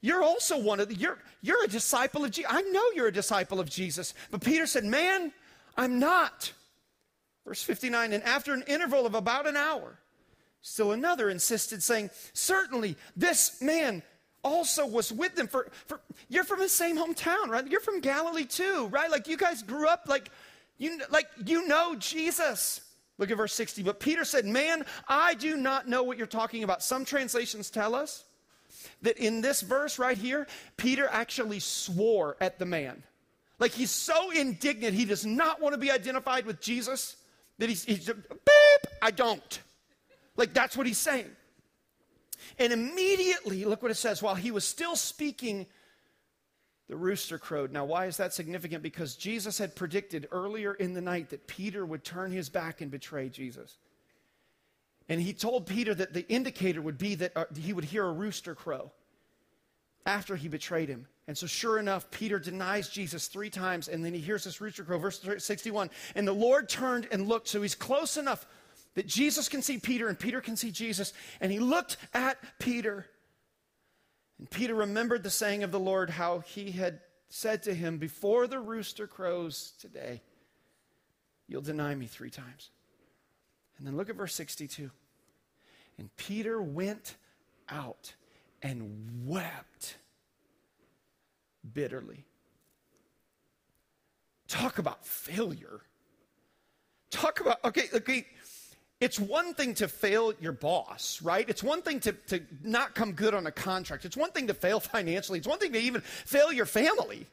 You're 0.00 0.22
also 0.22 0.58
one 0.58 0.80
of 0.80 0.88
the, 0.88 0.94
you're, 0.94 1.18
you're 1.40 1.64
a 1.64 1.68
disciple 1.68 2.24
of 2.24 2.30
Jesus. 2.30 2.50
I 2.52 2.62
know 2.62 2.84
you're 2.94 3.08
a 3.08 3.12
disciple 3.12 3.60
of 3.60 3.68
Jesus. 3.68 4.14
But 4.30 4.42
Peter 4.42 4.66
said, 4.66 4.84
Man, 4.84 5.32
I'm 5.76 5.98
not. 5.98 6.52
Verse 7.46 7.62
59. 7.62 8.12
And 8.12 8.22
after 8.24 8.52
an 8.52 8.62
interval 8.66 9.06
of 9.06 9.14
about 9.14 9.46
an 9.46 9.56
hour, 9.56 9.98
Still 10.62 10.92
another 10.92 11.28
insisted, 11.28 11.82
saying, 11.82 12.10
Certainly, 12.32 12.96
this 13.16 13.60
man 13.60 14.02
also 14.44 14.86
was 14.86 15.12
with 15.12 15.34
them. 15.34 15.48
For, 15.48 15.68
for 15.86 16.00
you're 16.28 16.44
from 16.44 16.60
the 16.60 16.68
same 16.68 16.96
hometown, 16.96 17.48
right? 17.48 17.66
You're 17.66 17.80
from 17.80 18.00
Galilee 18.00 18.44
too, 18.44 18.86
right? 18.92 19.10
Like 19.10 19.26
you 19.26 19.36
guys 19.36 19.62
grew 19.62 19.88
up 19.88 20.04
like 20.06 20.30
you 20.78 21.00
like 21.10 21.28
you 21.44 21.66
know 21.66 21.96
Jesus. 21.96 22.80
Look 23.18 23.30
at 23.30 23.36
verse 23.36 23.52
60. 23.54 23.82
But 23.82 24.00
Peter 24.00 24.24
said, 24.24 24.44
Man, 24.44 24.84
I 25.06 25.34
do 25.34 25.56
not 25.56 25.88
know 25.88 26.02
what 26.02 26.18
you're 26.18 26.26
talking 26.26 26.64
about. 26.64 26.82
Some 26.82 27.04
translations 27.04 27.70
tell 27.70 27.94
us 27.94 28.24
that 29.02 29.18
in 29.18 29.40
this 29.40 29.60
verse 29.60 29.98
right 29.98 30.18
here, 30.18 30.46
Peter 30.76 31.08
actually 31.10 31.60
swore 31.60 32.36
at 32.40 32.58
the 32.58 32.66
man. 32.66 33.02
Like 33.58 33.72
he's 33.72 33.90
so 33.90 34.30
indignant, 34.32 34.94
he 34.94 35.04
does 35.04 35.24
not 35.24 35.60
want 35.60 35.74
to 35.74 35.78
be 35.78 35.90
identified 35.90 36.46
with 36.46 36.60
Jesus 36.60 37.16
that 37.58 37.68
he's, 37.68 37.84
he's 37.84 38.06
beep, 38.06 38.92
I 39.00 39.12
don't. 39.12 39.60
Like 40.36 40.52
that's 40.52 40.76
what 40.76 40.86
he's 40.86 40.98
saying. 40.98 41.30
And 42.58 42.72
immediately, 42.72 43.64
look 43.64 43.82
what 43.82 43.90
it 43.90 43.96
says, 43.96 44.20
while 44.20 44.34
he 44.34 44.50
was 44.50 44.64
still 44.64 44.96
speaking, 44.96 45.66
the 46.88 46.96
rooster 46.96 47.38
crowed. 47.38 47.72
Now, 47.72 47.84
why 47.84 48.06
is 48.06 48.16
that 48.16 48.34
significant? 48.34 48.82
Because 48.82 49.16
Jesus 49.16 49.58
had 49.58 49.76
predicted 49.76 50.28
earlier 50.30 50.74
in 50.74 50.94
the 50.94 51.00
night 51.00 51.30
that 51.30 51.46
Peter 51.46 51.86
would 51.86 52.04
turn 52.04 52.32
his 52.32 52.48
back 52.48 52.80
and 52.80 52.90
betray 52.90 53.28
Jesus. 53.28 53.78
And 55.08 55.20
he 55.20 55.32
told 55.32 55.66
Peter 55.66 55.94
that 55.94 56.12
the 56.12 56.28
indicator 56.28 56.80
would 56.80 56.98
be 56.98 57.14
that 57.16 57.32
uh, 57.36 57.44
he 57.58 57.72
would 57.72 57.84
hear 57.84 58.06
a 58.06 58.12
rooster 58.12 58.54
crow 58.54 58.92
after 60.06 60.36
he 60.36 60.48
betrayed 60.48 60.88
him. 60.88 61.06
And 61.28 61.38
so, 61.38 61.46
sure 61.46 61.78
enough, 61.78 62.10
Peter 62.10 62.38
denies 62.38 62.88
Jesus 62.88 63.28
three 63.28 63.50
times, 63.50 63.88
and 63.88 64.04
then 64.04 64.12
he 64.12 64.20
hears 64.20 64.44
this 64.44 64.60
rooster 64.60 64.84
crow. 64.84 64.98
Verse 64.98 65.20
61 65.38 65.90
And 66.14 66.26
the 66.26 66.32
Lord 66.32 66.68
turned 66.68 67.08
and 67.12 67.28
looked, 67.28 67.48
so 67.48 67.62
he's 67.62 67.74
close 67.74 68.16
enough 68.16 68.46
that 68.94 69.06
Jesus 69.06 69.48
can 69.48 69.62
see 69.62 69.78
Peter 69.78 70.08
and 70.08 70.18
Peter 70.18 70.40
can 70.40 70.56
see 70.56 70.70
Jesus. 70.70 71.12
And 71.40 71.50
he 71.52 71.58
looked 71.58 71.96
at 72.12 72.38
Peter. 72.58 73.06
And 74.42 74.50
Peter 74.50 74.74
remembered 74.74 75.22
the 75.22 75.30
saying 75.30 75.62
of 75.62 75.70
the 75.70 75.78
Lord, 75.78 76.10
how 76.10 76.40
he 76.40 76.72
had 76.72 76.98
said 77.28 77.62
to 77.62 77.72
him, 77.72 77.98
Before 77.98 78.48
the 78.48 78.58
rooster 78.58 79.06
crows 79.06 79.72
today, 79.78 80.20
you'll 81.46 81.62
deny 81.62 81.94
me 81.94 82.06
three 82.06 82.28
times. 82.28 82.70
And 83.78 83.86
then 83.86 83.96
look 83.96 84.10
at 84.10 84.16
verse 84.16 84.34
62. 84.34 84.90
And 85.96 86.16
Peter 86.16 86.60
went 86.60 87.14
out 87.68 88.14
and 88.60 89.28
wept 89.28 89.96
bitterly. 91.72 92.24
Talk 94.48 94.78
about 94.78 95.06
failure. 95.06 95.82
Talk 97.12 97.38
about, 97.38 97.64
okay, 97.64 97.84
okay, 97.94 98.26
it's 99.02 99.18
one 99.18 99.52
thing 99.54 99.74
to 99.74 99.88
fail 99.88 100.32
your 100.40 100.52
boss, 100.52 101.20
right? 101.22 101.44
It's 101.48 101.60
one 101.60 101.82
thing 101.82 101.98
to, 102.00 102.12
to 102.28 102.40
not 102.62 102.94
come 102.94 103.14
good 103.14 103.34
on 103.34 103.48
a 103.48 103.50
contract. 103.50 104.04
It's 104.04 104.16
one 104.16 104.30
thing 104.30 104.46
to 104.46 104.54
fail 104.54 104.78
financially. 104.94 105.40
It's 105.40 105.48
one 105.48 105.58
thing 105.58 105.72
to 105.72 105.80
even 105.80 106.02
fail 106.02 106.52
your 106.52 106.66
family. 106.66 107.26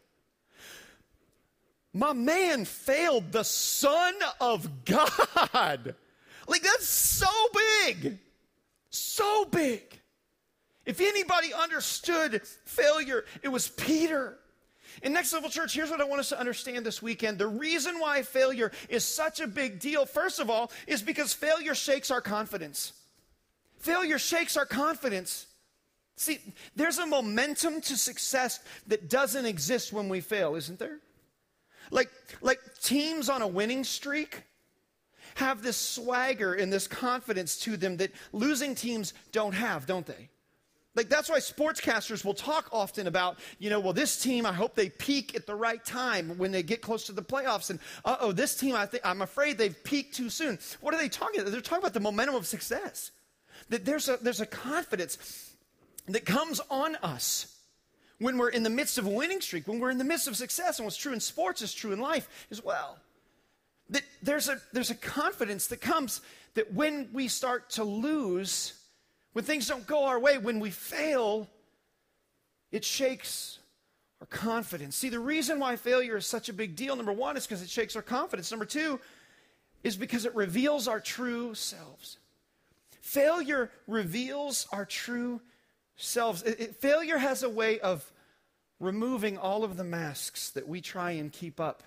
My 1.94 2.14
man 2.14 2.66
failed 2.66 3.32
the 3.32 3.44
Son 3.44 4.16
of 4.42 4.84
God. 4.86 5.96
Like, 6.48 6.64
that's 6.64 6.90
so 6.90 7.28
big. 7.86 8.18
So 8.90 9.46
big. 9.46 9.84
If 10.84 11.00
anybody 11.00 11.54
understood 11.54 12.42
failure, 12.66 13.24
it 13.44 13.50
was 13.50 13.68
Peter. 13.68 14.40
In 15.04 15.14
Next 15.14 15.32
Level 15.34 15.50
Church, 15.50 15.74
here's 15.74 15.90
what 15.90 16.02
I 16.02 16.06
want 16.06 16.20
us 16.20 16.30
to 16.30 16.40
understand 16.40 16.86
this 16.86 17.02
weekend. 17.02 17.38
The 17.38 17.48
reason 17.48 18.00
why 18.00 18.22
failure 18.24 18.72
is 18.90 19.04
such 19.04 19.40
a 19.40 19.48
big 19.48 19.80
deal, 19.80 20.06
first 20.06 20.40
of 20.40 20.50
all, 20.50 20.72
is 20.88 21.02
because 21.02 21.34
failure 21.34 21.76
shakes 21.76 22.12
our 22.12 22.22
confidence. 22.22 22.94
Failure 23.78 24.20
shakes 24.20 24.58
our 24.58 24.66
confidence. 24.66 25.48
See, 26.16 26.40
there's 26.76 26.98
a 26.98 27.06
momentum 27.06 27.80
to 27.82 27.96
success 27.96 28.60
that 28.88 29.10
doesn't 29.10 29.46
exist 29.46 29.94
when 29.94 30.10
we 30.10 30.20
fail, 30.20 30.56
isn't 30.56 30.80
there? 30.80 31.00
Like, 31.92 32.10
like 32.42 32.60
teams 32.82 33.30
on 33.30 33.42
a 33.42 33.48
winning 33.48 33.84
streak 33.84 34.44
have 35.36 35.62
this 35.62 35.78
swagger 35.78 36.54
and 36.54 36.72
this 36.72 36.88
confidence 36.88 37.58
to 37.62 37.78
them 37.78 37.98
that 37.98 38.12
losing 38.34 38.76
teams 38.76 39.14
don't 39.32 39.54
have, 39.54 39.86
don't 39.86 40.06
they? 40.06 40.30
Like 41.00 41.08
that's 41.08 41.30
why 41.30 41.38
sportscasters 41.38 42.26
will 42.26 42.34
talk 42.34 42.68
often 42.74 43.08
about, 43.08 43.40
you 43.58 43.70
know, 43.70 43.80
well, 43.80 43.94
this 43.94 44.22
team, 44.22 44.46
I 44.46 44.52
hope 44.52 44.76
they 44.76 44.90
peak 44.90 45.34
at 45.34 45.48
the 45.48 45.56
right 45.56 45.84
time 45.86 46.38
when 46.38 46.52
they 46.52 46.62
get 46.62 46.82
close 46.82 47.06
to 47.06 47.14
the 47.14 47.22
playoffs. 47.22 47.70
And 47.70 47.80
uh 48.04 48.18
oh, 48.20 48.34
this 48.34 48.54
team, 48.54 48.76
I 48.76 48.86
think 48.86 49.06
I'm 49.06 49.22
afraid 49.22 49.58
they've 49.58 49.82
peaked 49.86 50.16
too 50.16 50.30
soon. 50.30 50.60
What 50.82 50.94
are 50.94 50.98
they 50.98 51.08
talking 51.08 51.40
about? 51.40 51.54
They're 51.54 51.62
talking 51.62 51.84
about 51.84 51.94
the 51.94 52.02
momentum 52.02 52.36
of 52.36 52.46
success. 52.46 53.12
That 53.70 53.86
there's 53.86 54.10
a 54.10 54.18
there's 54.18 54.42
a 54.42 54.46
confidence 54.46 55.54
that 56.10 56.26
comes 56.26 56.60
on 56.70 56.98
us 56.98 57.56
when 58.18 58.38
we're 58.38 58.50
in 58.50 58.64
the 58.64 58.70
midst 58.70 58.98
of 58.98 59.06
a 59.06 59.10
winning 59.10 59.40
streak, 59.40 59.70
when 59.70 59.80
we're 59.80 59.92
in 59.92 60.00
the 60.00 60.04
midst 60.04 60.28
of 60.28 60.36
success, 60.36 60.80
and 60.80 60.86
what's 60.86 60.98
true 60.98 61.14
in 61.14 61.22
sports 61.22 61.62
is 61.62 61.74
true 61.74 61.94
in 61.94 62.02
life 62.02 62.28
as 62.52 62.62
well. 62.62 62.98
That 63.90 64.04
there's 64.22 64.50
a 64.50 64.60
there's 64.74 64.92
a 64.92 64.96
confidence 64.96 65.68
that 65.68 65.80
comes 65.80 66.20
that 66.56 66.74
when 66.74 67.08
we 67.14 67.30
start 67.30 67.70
to 67.70 67.86
lose 67.86 68.74
when 69.34 69.46
things 69.46 69.68
don't 69.68 69.86
go 69.86 70.06
our 70.06 70.20
way, 70.20 70.38
when 70.38 70.60
we 70.60 70.72
fail, 70.72 71.48
it 72.72 72.84
shakes 72.84 73.60
our 74.22 74.28
confidence. 74.28 74.96
See, 74.96 75.10
the 75.10 75.20
reason 75.20 75.60
why 75.60 75.76
failure 75.76 76.18
is 76.18 76.26
such 76.26 76.50
a 76.50 76.54
big 76.54 76.76
deal, 76.76 76.96
number 76.96 77.14
one, 77.14 77.38
is 77.38 77.46
because 77.46 77.62
it 77.62 77.70
shakes 77.70 77.96
our 77.96 78.02
confidence. 78.02 78.52
Number 78.52 78.66
two, 78.66 79.00
is 79.84 79.96
because 79.96 80.26
it 80.26 80.36
reveals 80.36 80.88
our 80.88 81.00
true 81.00 81.54
selves. 81.54 82.18
Failure 83.02 83.72
reveals 83.88 84.68
our 84.72 84.86
true 84.86 85.42
selves. 85.96 86.44
It, 86.44 86.60
it, 86.60 86.76
failure 86.76 87.18
has 87.18 87.44
a 87.44 87.50
way 87.50 87.80
of 87.80 88.12
removing 88.80 89.38
all 89.38 89.64
of 89.64 89.78
the 89.78 89.84
masks 89.84 90.50
that 90.52 90.68
we 90.68 90.82
try 90.82 91.12
and 91.12 91.32
keep 91.32 91.60
up 91.60 91.84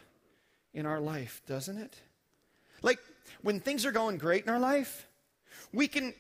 in 0.75 0.87
our 0.87 1.00
life, 1.00 1.42
doesn't 1.46 1.78
it? 1.78 1.96
Like 2.82 2.99
when 3.42 3.61
things 3.61 3.84
are 3.84 3.92
going 3.92 4.18
great 4.18 4.44
in 4.44 4.50
our 4.50 4.58
life, 4.58 5.06
we 5.72 5.87
can 5.87 6.14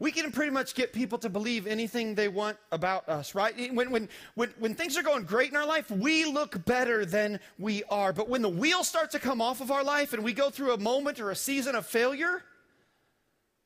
we 0.00 0.10
can 0.10 0.32
pretty 0.32 0.50
much 0.50 0.74
get 0.74 0.94
people 0.94 1.18
to 1.18 1.28
believe 1.28 1.66
anything 1.66 2.14
they 2.14 2.26
want 2.26 2.56
about 2.72 3.06
us, 3.08 3.34
right? 3.34 3.72
When, 3.72 3.90
when, 3.90 4.08
when, 4.34 4.48
when 4.58 4.74
things 4.74 4.96
are 4.96 5.02
going 5.02 5.24
great 5.24 5.50
in 5.50 5.56
our 5.56 5.66
life, 5.66 5.90
we 5.90 6.24
look 6.24 6.64
better 6.64 7.04
than 7.04 7.38
we 7.58 7.84
are. 7.84 8.14
But 8.14 8.28
when 8.28 8.40
the 8.40 8.48
wheels 8.48 8.88
start 8.88 9.10
to 9.10 9.18
come 9.18 9.42
off 9.42 9.60
of 9.60 9.70
our 9.70 9.84
life 9.84 10.14
and 10.14 10.24
we 10.24 10.32
go 10.32 10.48
through 10.48 10.72
a 10.72 10.78
moment 10.78 11.20
or 11.20 11.30
a 11.30 11.36
season 11.36 11.76
of 11.76 11.84
failure, 11.84 12.42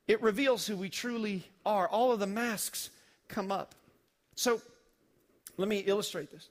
it 0.09 0.21
reveals 0.21 0.67
who 0.67 0.77
we 0.77 0.91
truly 0.91 1.45
are. 1.65 1.87
All 1.89 2.11
of 2.11 2.19
the 2.19 2.27
masks 2.27 2.91
come 3.29 3.53
up. 3.53 3.77
So 4.35 4.61
let 5.57 5.69
me 5.69 5.79
illustrate 5.79 6.33
this. 6.33 6.49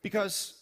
Because 0.00 0.57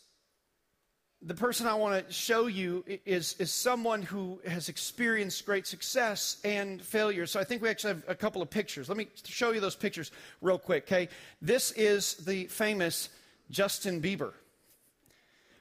the 1.27 1.35
person 1.35 1.67
I 1.67 1.75
want 1.75 2.07
to 2.07 2.13
show 2.13 2.47
you 2.47 2.85
is, 3.05 3.35
is 3.41 3.53
someone 3.53 4.01
who 4.01 4.39
has 4.47 4.69
experienced 4.69 5.45
great 5.45 5.67
success 5.67 6.37
and 6.45 6.81
failure. 6.81 7.27
So 7.27 7.41
I 7.41 7.45
think 7.45 7.63
we 7.63 7.69
actually 7.69 7.95
have 7.95 8.05
a 8.07 8.15
couple 8.15 8.43
of 8.43 8.49
pictures. 8.49 8.89
Let 8.89 8.97
me 8.97 9.09
show 9.25 9.51
you 9.51 9.59
those 9.59 9.75
pictures 9.75 10.13
real 10.41 10.59
quick, 10.59 10.85
okay? 10.85 11.09
This 11.43 11.73
is 11.73 12.15
the 12.15 12.47
famous 12.47 13.09
Justin 13.51 14.01
Bieber. 14.01 14.35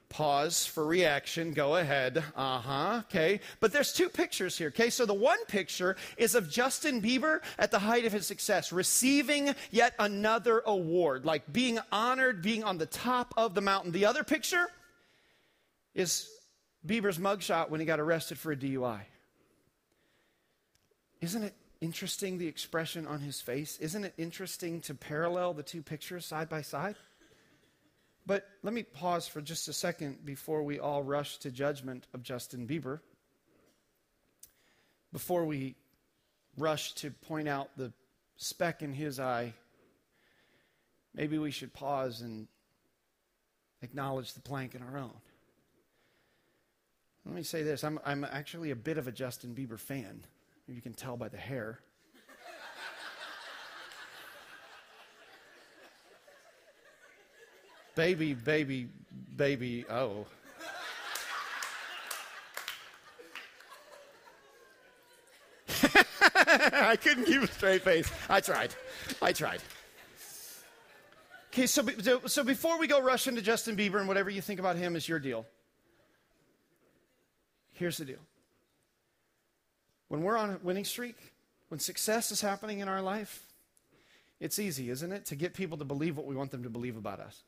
Pause 0.08 0.66
for 0.66 0.86
reaction. 0.86 1.52
Go 1.52 1.76
ahead. 1.76 2.22
Uh 2.36 2.58
huh. 2.60 3.02
Okay. 3.10 3.40
But 3.58 3.72
there's 3.72 3.92
two 3.92 4.08
pictures 4.08 4.56
here. 4.56 4.68
Okay. 4.68 4.88
So 4.88 5.04
the 5.04 5.12
one 5.12 5.44
picture 5.46 5.96
is 6.16 6.36
of 6.36 6.48
Justin 6.48 7.02
Bieber 7.02 7.40
at 7.58 7.72
the 7.72 7.80
height 7.80 8.04
of 8.06 8.12
his 8.12 8.24
success, 8.24 8.72
receiving 8.72 9.52
yet 9.72 9.94
another 9.98 10.62
award, 10.64 11.24
like 11.24 11.52
being 11.52 11.80
honored, 11.90 12.40
being 12.40 12.62
on 12.62 12.78
the 12.78 12.86
top 12.86 13.34
of 13.36 13.54
the 13.54 13.60
mountain. 13.60 13.90
The 13.90 14.06
other 14.06 14.22
picture 14.22 14.68
is 15.96 16.28
Bieber's 16.86 17.18
mugshot 17.18 17.70
when 17.70 17.80
he 17.80 17.86
got 17.86 17.98
arrested 17.98 18.38
for 18.38 18.52
a 18.52 18.56
DUI. 18.56 19.00
Isn't 21.22 21.42
it 21.42 21.54
interesting 21.80 22.36
the 22.36 22.46
expression 22.46 23.06
on 23.06 23.20
his 23.20 23.40
face? 23.40 23.78
Isn't 23.78 24.04
it 24.04 24.12
interesting 24.18 24.82
to 24.82 24.94
parallel 24.94 25.54
the 25.54 25.62
two 25.62 25.82
pictures 25.82 26.26
side 26.26 26.50
by 26.50 26.60
side? 26.60 26.96
But 28.26 28.46
let 28.62 28.74
me 28.74 28.82
pause 28.82 29.26
for 29.26 29.40
just 29.40 29.68
a 29.68 29.72
second 29.72 30.24
before 30.24 30.62
we 30.62 30.78
all 30.78 31.02
rush 31.02 31.38
to 31.38 31.50
judgment 31.50 32.06
of 32.12 32.22
Justin 32.22 32.66
Bieber. 32.66 33.00
Before 35.12 35.46
we 35.46 35.76
rush 36.58 36.92
to 36.96 37.10
point 37.10 37.48
out 37.48 37.70
the 37.78 37.92
speck 38.36 38.82
in 38.82 38.92
his 38.92 39.18
eye, 39.18 39.54
maybe 41.14 41.38
we 41.38 41.50
should 41.50 41.72
pause 41.72 42.20
and 42.20 42.48
acknowledge 43.80 44.34
the 44.34 44.40
plank 44.40 44.74
in 44.74 44.82
our 44.82 44.98
own. 44.98 45.12
Let 47.26 47.34
me 47.34 47.42
say 47.42 47.62
this 47.64 47.82
I'm, 47.82 47.98
I'm 48.04 48.24
actually 48.24 48.70
a 48.70 48.76
bit 48.76 48.98
of 48.98 49.08
a 49.08 49.12
Justin 49.12 49.54
Bieber 49.54 49.78
fan. 49.78 50.20
You 50.68 50.80
can 50.80 50.94
tell 50.94 51.16
by 51.16 51.28
the 51.28 51.36
hair. 51.36 51.80
baby, 57.96 58.34
baby, 58.34 58.88
baby, 59.36 59.84
oh. 59.90 60.26
I 66.72 66.96
couldn't 66.96 67.24
keep 67.24 67.42
a 67.42 67.48
straight 67.48 67.82
face. 67.82 68.10
I 68.28 68.40
tried. 68.40 68.74
I 69.20 69.32
tried. 69.32 69.62
Okay, 71.52 71.66
so, 71.66 71.82
so 72.26 72.44
before 72.44 72.78
we 72.78 72.86
go 72.86 73.00
rush 73.00 73.26
into 73.26 73.42
Justin 73.42 73.76
Bieber 73.76 73.98
and 73.98 74.06
whatever 74.06 74.30
you 74.30 74.42
think 74.42 74.60
about 74.60 74.76
him 74.76 74.94
is 74.94 75.08
your 75.08 75.18
deal. 75.18 75.46
Here's 77.76 77.98
the 77.98 78.06
deal 78.06 78.18
when 80.08 80.22
we're 80.22 80.38
on 80.38 80.50
a 80.50 80.58
winning 80.62 80.84
streak, 80.84 81.16
when 81.68 81.78
success 81.78 82.30
is 82.30 82.40
happening 82.40 82.78
in 82.80 82.88
our 82.88 83.02
life, 83.02 83.42
it's 84.40 84.58
easy, 84.58 84.88
isn't 84.90 85.12
it, 85.12 85.26
to 85.26 85.36
get 85.36 85.52
people 85.52 85.76
to 85.78 85.84
believe 85.84 86.16
what 86.16 86.26
we 86.26 86.34
want 86.34 86.50
them 86.50 86.62
to 86.62 86.70
believe 86.70 86.96
about 86.96 87.20
us. 87.20 87.42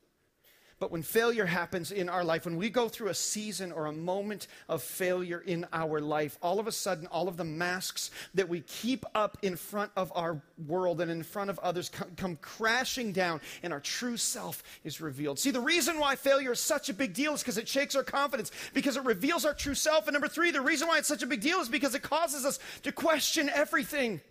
But 0.79 0.91
when 0.91 1.03
failure 1.03 1.45
happens 1.45 1.91
in 1.91 2.07
our 2.07 2.23
life, 2.23 2.45
when 2.45 2.55
we 2.55 2.69
go 2.69 2.87
through 2.87 3.09
a 3.09 3.13
season 3.13 3.73
or 3.73 3.87
a 3.87 3.91
moment 3.91 4.47
of 4.69 4.81
failure 4.81 5.43
in 5.45 5.67
our 5.73 5.99
life, 5.99 6.37
all 6.41 6.57
of 6.57 6.67
a 6.67 6.71
sudden, 6.71 7.05
all 7.07 7.27
of 7.27 7.35
the 7.35 7.43
masks 7.43 8.11
that 8.33 8.47
we 8.47 8.61
keep 8.61 9.05
up 9.13 9.37
in 9.41 9.57
front 9.57 9.91
of 9.97 10.09
our 10.15 10.41
world 10.67 11.01
and 11.01 11.11
in 11.11 11.21
front 11.21 11.49
of 11.49 11.59
others 11.59 11.89
come, 11.89 12.11
come 12.15 12.35
crashing 12.37 13.11
down, 13.11 13.41
and 13.61 13.73
our 13.73 13.81
true 13.81 14.15
self 14.15 14.63
is 14.85 15.01
revealed. 15.01 15.37
See, 15.37 15.51
the 15.51 15.59
reason 15.59 15.99
why 15.99 16.15
failure 16.15 16.53
is 16.53 16.61
such 16.61 16.87
a 16.87 16.93
big 16.93 17.13
deal 17.13 17.33
is 17.33 17.41
because 17.41 17.57
it 17.57 17.67
shakes 17.67 17.93
our 17.95 18.03
confidence, 18.03 18.49
because 18.73 18.95
it 18.95 19.03
reveals 19.03 19.43
our 19.43 19.53
true 19.53 19.75
self. 19.75 20.07
And 20.07 20.13
number 20.13 20.29
three, 20.29 20.51
the 20.51 20.61
reason 20.61 20.87
why 20.87 20.97
it's 20.97 21.09
such 21.09 21.23
a 21.23 21.27
big 21.27 21.41
deal 21.41 21.59
is 21.59 21.67
because 21.67 21.93
it 21.93 22.03
causes 22.03 22.45
us 22.45 22.57
to 22.83 22.93
question 22.93 23.49
everything. 23.53 24.21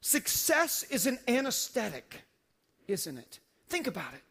Success 0.00 0.82
is 0.84 1.06
an 1.06 1.20
anesthetic, 1.28 2.22
isn't 2.88 3.18
it? 3.18 3.38
Think 3.68 3.86
about 3.86 4.14
it. 4.14 4.22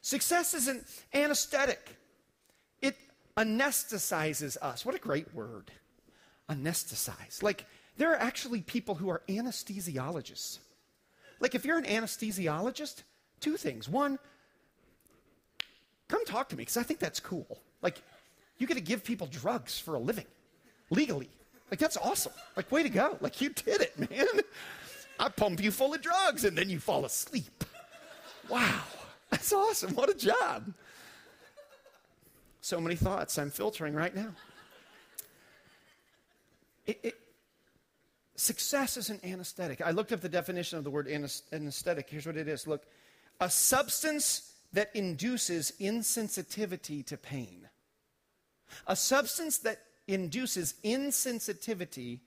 Success 0.00 0.54
is 0.54 0.68
an 0.68 0.84
anesthetic, 1.12 1.96
it 2.80 2.96
anesthetizes 3.36 4.56
us. 4.58 4.84
What 4.84 4.94
a 4.94 4.98
great 4.98 5.34
word. 5.34 5.70
Anesthetize. 6.48 7.42
Like, 7.42 7.66
there 7.96 8.12
are 8.12 8.20
actually 8.20 8.62
people 8.62 8.94
who 8.94 9.08
are 9.10 9.22
anesthesiologists. 9.28 10.58
Like, 11.40 11.54
if 11.54 11.64
you're 11.64 11.78
an 11.78 11.84
anesthesiologist, 11.84 13.02
two 13.40 13.56
things. 13.56 13.88
One, 13.88 14.18
come 16.08 16.24
talk 16.24 16.48
to 16.50 16.56
me 16.56 16.62
because 16.62 16.76
I 16.76 16.82
think 16.82 17.00
that's 17.00 17.20
cool. 17.20 17.60
Like, 17.82 18.02
you 18.58 18.66
get 18.66 18.74
to 18.74 18.80
give 18.80 19.04
people 19.04 19.26
drugs 19.26 19.78
for 19.78 19.94
a 19.94 19.98
living 19.98 20.26
legally. 20.90 21.28
Like, 21.70 21.80
that's 21.80 21.96
awesome. 21.96 22.32
Like, 22.56 22.72
way 22.72 22.82
to 22.82 22.88
go. 22.88 23.18
Like, 23.20 23.40
you 23.40 23.50
did 23.50 23.82
it, 23.82 23.98
man. 23.98 24.26
I 25.20 25.28
pump 25.28 25.62
you 25.62 25.70
full 25.70 25.94
of 25.94 26.00
drugs 26.00 26.44
and 26.44 26.56
then 26.56 26.70
you 26.70 26.78
fall 26.78 27.04
asleep. 27.04 27.64
Wow. 28.48 28.82
That's 29.30 29.52
awesome. 29.52 29.94
What 29.94 30.10
a 30.10 30.14
job. 30.14 30.72
So 32.60 32.80
many 32.80 32.96
thoughts 32.96 33.38
I'm 33.38 33.50
filtering 33.50 33.94
right 33.94 34.14
now. 34.14 34.30
It, 36.86 37.00
it, 37.02 37.14
success 38.36 38.96
is 38.96 39.10
an 39.10 39.20
anesthetic. 39.24 39.80
I 39.80 39.90
looked 39.90 40.12
up 40.12 40.20
the 40.20 40.28
definition 40.28 40.78
of 40.78 40.84
the 40.84 40.90
word 40.90 41.08
anesthetic. 41.08 42.08
Here's 42.08 42.26
what 42.26 42.36
it 42.36 42.48
is 42.48 42.66
look, 42.66 42.84
a 43.40 43.50
substance 43.50 44.54
that 44.72 44.90
induces 44.94 45.72
insensitivity 45.80 47.04
to 47.06 47.16
pain. 47.16 47.68
A 48.86 48.96
substance 48.96 49.58
that 49.58 49.80
induces 50.06 50.74
insensitivity 50.84 52.20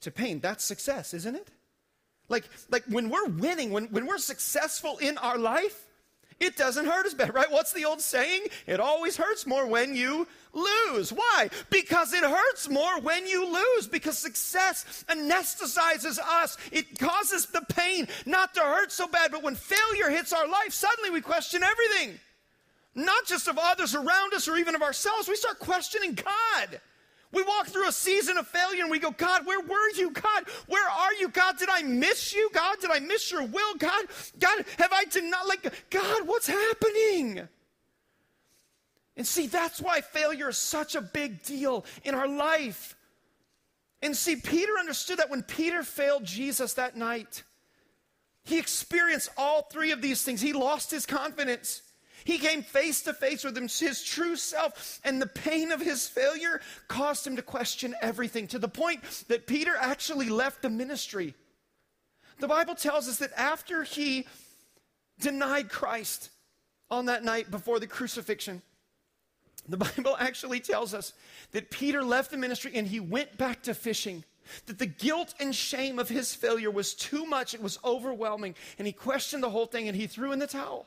to 0.00 0.10
pain. 0.10 0.40
That's 0.40 0.64
success, 0.64 1.14
isn't 1.14 1.34
it? 1.34 1.48
Like, 2.28 2.44
like 2.70 2.84
when 2.88 3.08
we're 3.08 3.28
winning, 3.28 3.70
when, 3.70 3.84
when 3.86 4.06
we're 4.06 4.18
successful 4.18 4.98
in 4.98 5.16
our 5.18 5.38
life, 5.38 5.86
It 6.38 6.56
doesn't 6.56 6.84
hurt 6.84 7.06
as 7.06 7.14
bad, 7.14 7.34
right? 7.34 7.50
What's 7.50 7.72
the 7.72 7.86
old 7.86 8.00
saying? 8.00 8.42
It 8.66 8.78
always 8.78 9.16
hurts 9.16 9.46
more 9.46 9.66
when 9.66 9.96
you 9.96 10.28
lose. 10.52 11.10
Why? 11.10 11.48
Because 11.70 12.12
it 12.12 12.22
hurts 12.22 12.68
more 12.68 13.00
when 13.00 13.26
you 13.26 13.46
lose, 13.46 13.86
because 13.86 14.18
success 14.18 15.04
anesthetizes 15.08 16.18
us. 16.18 16.58
It 16.72 16.98
causes 16.98 17.46
the 17.46 17.62
pain 17.62 18.06
not 18.26 18.52
to 18.54 18.60
hurt 18.60 18.92
so 18.92 19.08
bad, 19.08 19.32
but 19.32 19.42
when 19.42 19.54
failure 19.54 20.10
hits 20.10 20.34
our 20.34 20.46
life, 20.46 20.72
suddenly 20.72 21.10
we 21.10 21.22
question 21.22 21.62
everything. 21.62 22.18
Not 22.94 23.26
just 23.26 23.48
of 23.48 23.58
others 23.58 23.94
around 23.94 24.34
us 24.34 24.46
or 24.46 24.56
even 24.56 24.74
of 24.74 24.82
ourselves, 24.82 25.28
we 25.28 25.36
start 25.36 25.58
questioning 25.58 26.14
God. 26.14 26.80
We 27.32 27.42
walk 27.42 27.66
through 27.66 27.88
a 27.88 27.92
season 27.92 28.36
of 28.38 28.46
failure 28.46 28.82
and 28.82 28.90
we 28.90 28.98
go, 28.98 29.10
God, 29.10 29.46
where 29.46 29.60
were 29.60 29.90
you? 29.94 30.10
God, 30.10 30.44
where 30.68 30.88
are 30.88 31.12
you? 31.14 31.28
God, 31.28 31.58
did 31.58 31.68
I 31.70 31.82
miss 31.82 32.34
you? 32.34 32.50
God, 32.52 32.78
did 32.80 32.90
I 32.90 33.00
miss 33.00 33.30
your 33.30 33.42
will? 33.42 33.74
God, 33.74 34.06
God, 34.38 34.64
have 34.78 34.92
I 34.92 35.04
denied? 35.04 35.46
Like, 35.48 35.72
God, 35.90 36.26
what's 36.26 36.46
happening? 36.46 37.48
And 39.16 39.26
see, 39.26 39.46
that's 39.46 39.80
why 39.80 40.00
failure 40.00 40.50
is 40.50 40.58
such 40.58 40.94
a 40.94 41.00
big 41.00 41.42
deal 41.42 41.84
in 42.04 42.14
our 42.14 42.28
life. 42.28 42.94
And 44.02 44.16
see, 44.16 44.36
Peter 44.36 44.72
understood 44.78 45.18
that 45.18 45.30
when 45.30 45.42
Peter 45.42 45.82
failed 45.82 46.24
Jesus 46.24 46.74
that 46.74 46.96
night, 46.96 47.42
he 48.44 48.58
experienced 48.58 49.30
all 49.36 49.62
three 49.62 49.90
of 49.90 50.02
these 50.02 50.22
things. 50.22 50.40
He 50.40 50.52
lost 50.52 50.90
his 50.90 51.06
confidence. 51.06 51.82
He 52.26 52.38
came 52.38 52.64
face 52.64 53.02
to 53.02 53.14
face 53.14 53.44
with 53.44 53.56
his 53.56 54.02
true 54.02 54.34
self, 54.34 55.00
and 55.04 55.22
the 55.22 55.28
pain 55.28 55.70
of 55.70 55.80
his 55.80 56.08
failure 56.08 56.60
caused 56.88 57.24
him 57.24 57.36
to 57.36 57.42
question 57.42 57.94
everything 58.02 58.48
to 58.48 58.58
the 58.58 58.66
point 58.68 59.00
that 59.28 59.46
Peter 59.46 59.76
actually 59.78 60.28
left 60.28 60.60
the 60.60 60.68
ministry. 60.68 61.36
The 62.40 62.48
Bible 62.48 62.74
tells 62.74 63.08
us 63.08 63.18
that 63.18 63.30
after 63.36 63.84
he 63.84 64.26
denied 65.20 65.68
Christ 65.68 66.30
on 66.90 67.06
that 67.06 67.22
night 67.22 67.48
before 67.48 67.78
the 67.78 67.86
crucifixion, 67.86 68.60
the 69.68 69.76
Bible 69.76 70.16
actually 70.20 70.58
tells 70.58 70.94
us 70.94 71.12
that 71.52 71.70
Peter 71.70 72.02
left 72.02 72.32
the 72.32 72.36
ministry 72.36 72.72
and 72.74 72.88
he 72.88 72.98
went 72.98 73.38
back 73.38 73.62
to 73.62 73.72
fishing. 73.72 74.24
That 74.66 74.80
the 74.80 74.86
guilt 74.86 75.32
and 75.38 75.54
shame 75.54 76.00
of 76.00 76.08
his 76.08 76.34
failure 76.34 76.72
was 76.72 76.92
too 76.92 77.24
much, 77.24 77.54
it 77.54 77.62
was 77.62 77.78
overwhelming, 77.84 78.56
and 78.78 78.86
he 78.86 78.92
questioned 78.92 79.44
the 79.44 79.50
whole 79.50 79.66
thing 79.66 79.86
and 79.86 79.96
he 79.96 80.08
threw 80.08 80.32
in 80.32 80.40
the 80.40 80.48
towel. 80.48 80.86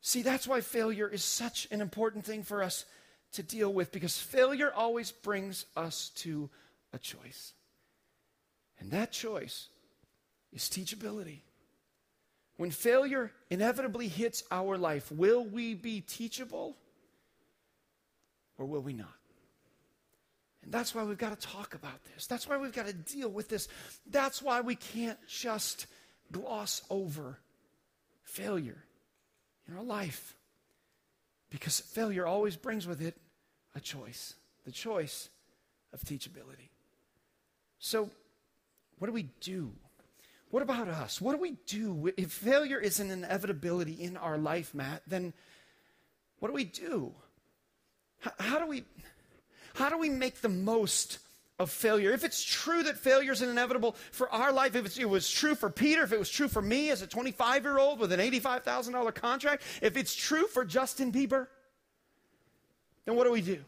See, 0.00 0.22
that's 0.22 0.46
why 0.46 0.60
failure 0.60 1.08
is 1.08 1.24
such 1.24 1.66
an 1.70 1.80
important 1.80 2.24
thing 2.24 2.42
for 2.42 2.62
us 2.62 2.84
to 3.32 3.42
deal 3.42 3.72
with 3.72 3.92
because 3.92 4.18
failure 4.18 4.72
always 4.74 5.10
brings 5.10 5.66
us 5.76 6.10
to 6.16 6.48
a 6.92 6.98
choice. 6.98 7.52
And 8.78 8.90
that 8.90 9.12
choice 9.12 9.68
is 10.52 10.62
teachability. 10.64 11.40
When 12.56 12.70
failure 12.70 13.32
inevitably 13.50 14.08
hits 14.08 14.42
our 14.50 14.78
life, 14.78 15.12
will 15.12 15.44
we 15.44 15.74
be 15.74 16.00
teachable 16.00 16.76
or 18.58 18.66
will 18.66 18.80
we 18.80 18.94
not? 18.94 19.08
And 20.62 20.72
that's 20.72 20.94
why 20.94 21.04
we've 21.04 21.18
got 21.18 21.38
to 21.38 21.46
talk 21.48 21.74
about 21.74 22.02
this. 22.14 22.26
That's 22.26 22.48
why 22.48 22.56
we've 22.56 22.72
got 22.72 22.86
to 22.86 22.92
deal 22.92 23.28
with 23.28 23.48
this. 23.48 23.68
That's 24.10 24.42
why 24.42 24.62
we 24.62 24.74
can't 24.74 25.18
just 25.28 25.86
gloss 26.32 26.82
over 26.90 27.38
failure 28.24 28.82
in 29.68 29.76
our 29.76 29.82
life. 29.82 30.34
Because 31.50 31.80
failure 31.80 32.26
always 32.26 32.56
brings 32.56 32.86
with 32.86 33.00
it 33.00 33.16
a 33.74 33.80
choice 33.80 34.34
the 34.64 34.72
choice 34.72 35.30
of 35.92 36.00
teachability. 36.00 36.70
So, 37.78 38.10
what 38.98 39.06
do 39.06 39.12
we 39.12 39.28
do? 39.40 39.72
What 40.50 40.62
about 40.62 40.88
us? 40.88 41.20
What 41.20 41.32
do 41.32 41.38
we 41.38 41.52
do? 41.66 42.12
If 42.16 42.32
failure 42.32 42.78
is 42.78 42.98
an 43.00 43.10
inevitability 43.10 43.92
in 43.92 44.16
our 44.16 44.38
life, 44.38 44.74
Matt, 44.74 45.02
then 45.06 45.32
what 46.40 46.48
do 46.48 46.54
we 46.54 46.64
do? 46.64 47.14
How, 48.18 48.32
how 48.38 48.58
do 48.58 48.66
we 48.66 48.84
how 49.74 49.88
do 49.88 49.98
we 49.98 50.08
make 50.08 50.40
the 50.40 50.48
most 50.48 51.18
of 51.58 51.70
failure. 51.70 52.12
If 52.12 52.24
it's 52.24 52.42
true 52.42 52.82
that 52.82 52.98
failure 52.98 53.32
is 53.32 53.42
inevitable 53.42 53.96
for 54.12 54.30
our 54.30 54.52
life, 54.52 54.76
if 54.76 54.98
it 54.98 55.08
was 55.08 55.30
true 55.30 55.54
for 55.54 55.70
Peter, 55.70 56.02
if 56.02 56.12
it 56.12 56.18
was 56.18 56.30
true 56.30 56.48
for 56.48 56.60
me 56.60 56.90
as 56.90 57.02
a 57.02 57.06
25 57.06 57.64
year 57.64 57.78
old 57.78 57.98
with 57.98 58.12
an 58.12 58.20
$85,000 58.20 59.14
contract, 59.14 59.62
if 59.80 59.96
it's 59.96 60.14
true 60.14 60.46
for 60.46 60.64
Justin 60.64 61.12
Bieber, 61.12 61.46
then 63.04 63.16
what 63.16 63.24
do 63.24 63.32
we 63.32 63.40
do? 63.40 63.64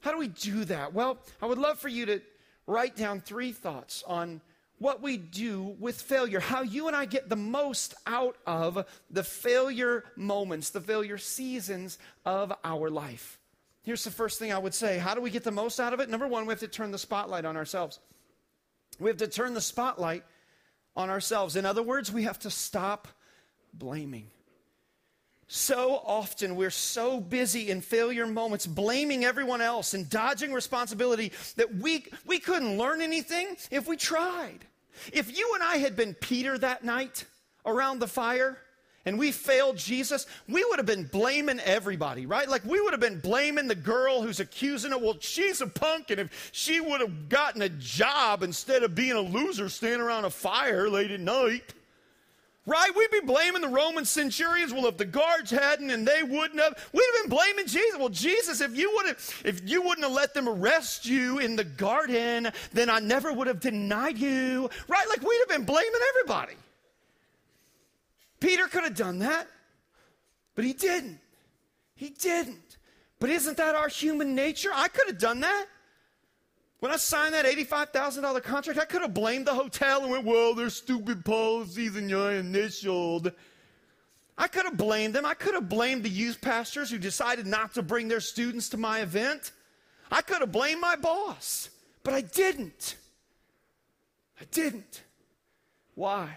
How 0.00 0.12
do 0.12 0.18
we 0.18 0.28
do 0.28 0.64
that? 0.66 0.92
Well, 0.92 1.18
I 1.40 1.46
would 1.46 1.58
love 1.58 1.78
for 1.78 1.88
you 1.88 2.06
to 2.06 2.22
write 2.66 2.96
down 2.96 3.20
three 3.20 3.52
thoughts 3.52 4.02
on 4.06 4.40
what 4.78 5.00
we 5.00 5.16
do 5.16 5.74
with 5.78 6.00
failure, 6.00 6.40
how 6.40 6.62
you 6.62 6.86
and 6.86 6.96
I 6.96 7.06
get 7.06 7.28
the 7.28 7.36
most 7.36 7.94
out 8.06 8.36
of 8.46 8.84
the 9.10 9.22
failure 9.22 10.04
moments, 10.16 10.70
the 10.70 10.80
failure 10.80 11.18
seasons 11.18 11.98
of 12.24 12.52
our 12.62 12.90
life. 12.90 13.38
Here's 13.86 14.02
the 14.02 14.10
first 14.10 14.40
thing 14.40 14.52
I 14.52 14.58
would 14.58 14.74
say. 14.74 14.98
How 14.98 15.14
do 15.14 15.20
we 15.20 15.30
get 15.30 15.44
the 15.44 15.52
most 15.52 15.78
out 15.78 15.94
of 15.94 16.00
it? 16.00 16.10
Number 16.10 16.26
one, 16.26 16.44
we 16.44 16.50
have 16.50 16.58
to 16.58 16.66
turn 16.66 16.90
the 16.90 16.98
spotlight 16.98 17.44
on 17.44 17.56
ourselves. 17.56 18.00
We 18.98 19.08
have 19.08 19.18
to 19.18 19.28
turn 19.28 19.54
the 19.54 19.60
spotlight 19.60 20.24
on 20.96 21.08
ourselves. 21.08 21.54
In 21.54 21.64
other 21.64 21.84
words, 21.84 22.10
we 22.10 22.24
have 22.24 22.40
to 22.40 22.50
stop 22.50 23.06
blaming. 23.72 24.26
So 25.46 26.02
often 26.04 26.56
we're 26.56 26.70
so 26.70 27.20
busy 27.20 27.70
in 27.70 27.80
failure 27.80 28.26
moments, 28.26 28.66
blaming 28.66 29.24
everyone 29.24 29.60
else 29.60 29.94
and 29.94 30.10
dodging 30.10 30.52
responsibility 30.52 31.30
that 31.54 31.72
we, 31.76 32.06
we 32.26 32.40
couldn't 32.40 32.78
learn 32.78 33.00
anything 33.00 33.56
if 33.70 33.86
we 33.86 33.96
tried. 33.96 34.58
If 35.12 35.38
you 35.38 35.52
and 35.54 35.62
I 35.62 35.76
had 35.76 35.94
been 35.94 36.14
Peter 36.14 36.58
that 36.58 36.82
night 36.82 37.24
around 37.64 38.00
the 38.00 38.08
fire, 38.08 38.58
and 39.06 39.18
we 39.18 39.30
failed 39.30 39.76
Jesus, 39.76 40.26
we 40.48 40.64
would 40.64 40.78
have 40.78 40.86
been 40.86 41.04
blaming 41.04 41.60
everybody, 41.60 42.26
right? 42.26 42.48
Like 42.48 42.64
we 42.64 42.80
would 42.80 42.92
have 42.92 43.00
been 43.00 43.20
blaming 43.20 43.68
the 43.68 43.76
girl 43.76 44.20
who's 44.20 44.40
accusing 44.40 44.90
her. 44.90 44.98
Well, 44.98 45.16
she's 45.20 45.60
a 45.60 45.66
punk, 45.68 46.10
and 46.10 46.20
if 46.20 46.50
she 46.52 46.80
would 46.80 47.00
have 47.00 47.28
gotten 47.28 47.62
a 47.62 47.68
job 47.68 48.42
instead 48.42 48.82
of 48.82 48.96
being 48.96 49.12
a 49.12 49.20
loser 49.20 49.68
standing 49.68 50.00
around 50.00 50.24
a 50.24 50.30
fire 50.30 50.90
late 50.90 51.12
at 51.12 51.20
night, 51.20 51.72
right? 52.66 52.90
We'd 52.96 53.12
be 53.12 53.20
blaming 53.20 53.62
the 53.62 53.68
Roman 53.68 54.04
centurions. 54.04 54.72
Well, 54.72 54.86
if 54.86 54.96
the 54.96 55.04
guards 55.04 55.52
hadn't 55.52 55.90
and 55.90 56.06
they 56.06 56.24
wouldn't 56.24 56.60
have, 56.60 56.74
we'd 56.92 57.06
have 57.14 57.22
been 57.22 57.30
blaming 57.30 57.66
Jesus. 57.66 57.96
Well, 57.96 58.08
Jesus, 58.08 58.60
if 58.60 58.76
you 58.76 58.92
would 58.96 59.06
have, 59.06 59.42
if 59.44 59.60
you 59.68 59.82
wouldn't 59.82 60.04
have 60.04 60.14
let 60.14 60.34
them 60.34 60.48
arrest 60.48 61.06
you 61.06 61.38
in 61.38 61.54
the 61.54 61.62
garden, 61.62 62.48
then 62.72 62.90
I 62.90 62.98
never 62.98 63.32
would 63.32 63.46
have 63.46 63.60
denied 63.60 64.18
you, 64.18 64.68
right? 64.88 65.08
Like 65.08 65.22
we'd 65.22 65.38
have 65.38 65.48
been 65.48 65.64
blaming 65.64 66.00
everybody. 66.08 66.54
Peter 68.40 68.66
could 68.66 68.84
have 68.84 68.94
done 68.94 69.18
that, 69.20 69.48
but 70.54 70.64
he 70.64 70.72
didn't. 70.72 71.20
He 71.94 72.10
didn't. 72.10 72.76
But 73.18 73.30
isn't 73.30 73.56
that 73.56 73.74
our 73.74 73.88
human 73.88 74.34
nature? 74.34 74.70
I 74.74 74.88
could 74.88 75.06
have 75.06 75.18
done 75.18 75.40
that. 75.40 75.66
When 76.80 76.92
I 76.92 76.96
signed 76.96 77.32
that 77.34 77.46
$85,000 77.46 78.42
contract, 78.42 78.78
I 78.78 78.84
could 78.84 79.00
have 79.00 79.14
blamed 79.14 79.46
the 79.46 79.54
hotel 79.54 80.02
and 80.02 80.10
went, 80.10 80.24
well, 80.24 80.54
there's 80.54 80.76
stupid 80.76 81.24
policies 81.24 81.96
and 81.96 82.10
you're 82.10 82.32
initialed. 82.32 83.32
I 84.36 84.48
could 84.48 84.66
have 84.66 84.76
blamed 84.76 85.14
them. 85.14 85.24
I 85.24 85.32
could 85.32 85.54
have 85.54 85.70
blamed 85.70 86.02
the 86.02 86.10
youth 86.10 86.42
pastors 86.42 86.90
who 86.90 86.98
decided 86.98 87.46
not 87.46 87.72
to 87.74 87.82
bring 87.82 88.08
their 88.08 88.20
students 88.20 88.68
to 88.70 88.76
my 88.76 89.00
event. 89.00 89.52
I 90.10 90.20
could 90.20 90.40
have 90.40 90.52
blamed 90.52 90.82
my 90.82 90.96
boss, 90.96 91.70
but 92.02 92.12
I 92.12 92.20
didn't. 92.20 92.96
I 94.38 94.44
didn't. 94.50 95.02
Why? 95.94 96.36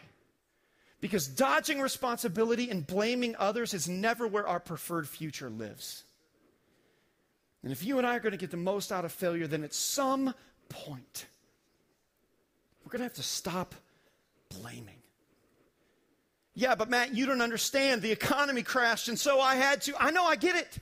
Because 1.02 1.28
dodging 1.28 1.80
responsibility 1.80 2.70
and 2.70 2.86
blaming 2.86 3.36
others 3.40 3.74
is 3.74 3.88
never 3.88 4.28
where 4.28 4.48
our 4.48 4.60
preferred 4.60 5.08
future 5.08 5.50
lives. 5.50 6.04
And 7.64 7.72
if 7.72 7.84
you 7.84 7.98
and 7.98 8.08
I 8.08 8.16
are 8.16 8.20
going 8.20 8.32
to 8.32 8.38
get 8.38 8.52
the 8.52 8.58
most 8.58 8.92
out 8.92 9.06
of 9.06 9.12
failure, 9.12 9.48
then 9.48 9.64
at 9.64 9.74
some 9.74 10.34
point, 10.68 11.26
we're 12.84 12.92
going 12.92 13.00
to 13.00 13.06
have 13.06 13.14
to 13.16 13.24
stop 13.24 13.76
blaming. 14.50 14.96
Yeah, 16.54 16.76
but 16.76 16.90
Matt, 16.90 17.16
you 17.16 17.26
don't 17.26 17.42
understand. 17.42 18.02
The 18.02 18.12
economy 18.12 18.64
crashed, 18.64 19.08
and 19.08 19.18
so 19.18 19.40
I 19.40 19.56
had 19.56 19.82
to. 19.84 19.94
I 19.98 20.12
know, 20.12 20.26
I 20.26 20.36
get 20.36 20.56
it. 20.56 20.78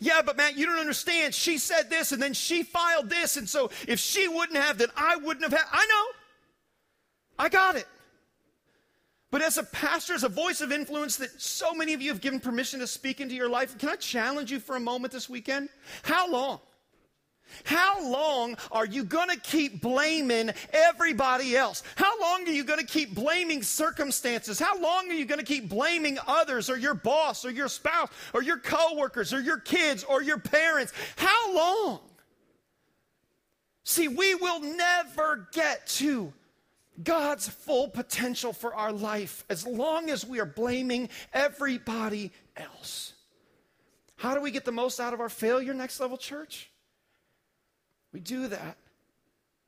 Yeah, 0.00 0.22
but 0.22 0.36
Matt, 0.36 0.56
you 0.56 0.66
don't 0.66 0.80
understand. 0.80 1.34
She 1.34 1.58
said 1.58 1.88
this, 1.90 2.10
and 2.10 2.20
then 2.20 2.34
she 2.34 2.64
filed 2.64 3.08
this, 3.08 3.36
and 3.36 3.48
so 3.48 3.70
if 3.86 4.00
she 4.00 4.26
wouldn't 4.26 4.58
have, 4.58 4.78
then 4.78 4.88
I 4.96 5.16
wouldn't 5.16 5.44
have 5.44 5.52
had. 5.52 5.68
I 5.70 5.86
know. 5.86 6.04
I 7.38 7.48
got 7.48 7.76
it. 7.76 7.86
But 9.34 9.42
as 9.42 9.58
a 9.58 9.64
pastor, 9.64 10.14
as 10.14 10.22
a 10.22 10.28
voice 10.28 10.60
of 10.60 10.70
influence 10.70 11.16
that 11.16 11.40
so 11.42 11.74
many 11.74 11.92
of 11.92 12.00
you 12.00 12.12
have 12.12 12.20
given 12.20 12.38
permission 12.38 12.78
to 12.78 12.86
speak 12.86 13.20
into 13.20 13.34
your 13.34 13.48
life, 13.48 13.76
can 13.78 13.88
I 13.88 13.96
challenge 13.96 14.52
you 14.52 14.60
for 14.60 14.76
a 14.76 14.80
moment 14.80 15.12
this 15.12 15.28
weekend? 15.28 15.70
How 16.04 16.30
long? 16.30 16.60
How 17.64 18.08
long 18.08 18.56
are 18.70 18.86
you 18.86 19.02
going 19.02 19.30
to 19.30 19.36
keep 19.36 19.82
blaming 19.82 20.52
everybody 20.72 21.56
else? 21.56 21.82
How 21.96 22.20
long 22.20 22.46
are 22.46 22.52
you 22.52 22.62
going 22.62 22.78
to 22.78 22.86
keep 22.86 23.12
blaming 23.12 23.64
circumstances? 23.64 24.60
How 24.60 24.78
long 24.78 25.10
are 25.10 25.14
you 25.14 25.24
going 25.24 25.40
to 25.40 25.44
keep 25.44 25.68
blaming 25.68 26.16
others 26.28 26.70
or 26.70 26.76
your 26.78 26.94
boss 26.94 27.44
or 27.44 27.50
your 27.50 27.66
spouse 27.66 28.10
or 28.34 28.40
your 28.40 28.58
coworkers 28.58 29.34
or 29.34 29.40
your 29.40 29.58
kids 29.58 30.04
or 30.04 30.22
your 30.22 30.38
parents? 30.38 30.92
How 31.16 31.52
long? 31.52 31.98
See, 33.82 34.06
we 34.06 34.36
will 34.36 34.60
never 34.60 35.48
get 35.52 35.88
to 35.88 36.32
God's 37.02 37.48
full 37.48 37.88
potential 37.88 38.52
for 38.52 38.74
our 38.74 38.92
life 38.92 39.44
as 39.48 39.66
long 39.66 40.10
as 40.10 40.24
we 40.24 40.38
are 40.40 40.46
blaming 40.46 41.08
everybody 41.32 42.32
else. 42.56 43.14
How 44.16 44.34
do 44.34 44.40
we 44.40 44.52
get 44.52 44.64
the 44.64 44.72
most 44.72 45.00
out 45.00 45.12
of 45.12 45.20
our 45.20 45.28
failure, 45.28 45.74
Next 45.74 45.98
Level 45.98 46.16
Church? 46.16 46.70
We 48.12 48.20
do 48.20 48.46
that 48.48 48.76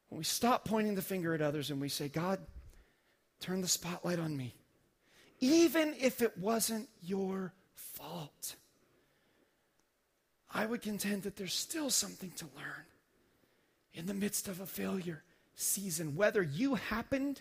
when 0.09 0.19
we 0.19 0.25
stop 0.25 0.65
pointing 0.65 0.95
the 0.95 1.03
finger 1.03 1.35
at 1.35 1.43
others 1.43 1.71
and 1.71 1.81
we 1.81 1.89
say, 1.89 2.09
God, 2.09 2.39
turn 3.41 3.61
the 3.61 3.69
spotlight 3.69 4.21
on 4.21 4.37
me, 4.37 4.55
even 5.41 5.95
if 5.99 6.23
it 6.23 6.39
wasn't 6.39 6.89
your 7.03 7.53
fault. 7.75 8.55
I 10.55 10.65
would 10.65 10.81
contend 10.81 11.25
that 11.25 11.37
there's 11.37 11.55
still 11.55 11.91
something 11.91 12.31
to 12.37 12.45
learn 12.57 12.87
in 13.93 14.07
the 14.07 14.15
midst 14.15 14.47
of 14.47 14.61
a 14.61 14.67
failure 14.67 15.25
season, 15.57 16.15
whether 16.15 16.43
you 16.43 16.75
happened 16.75 17.41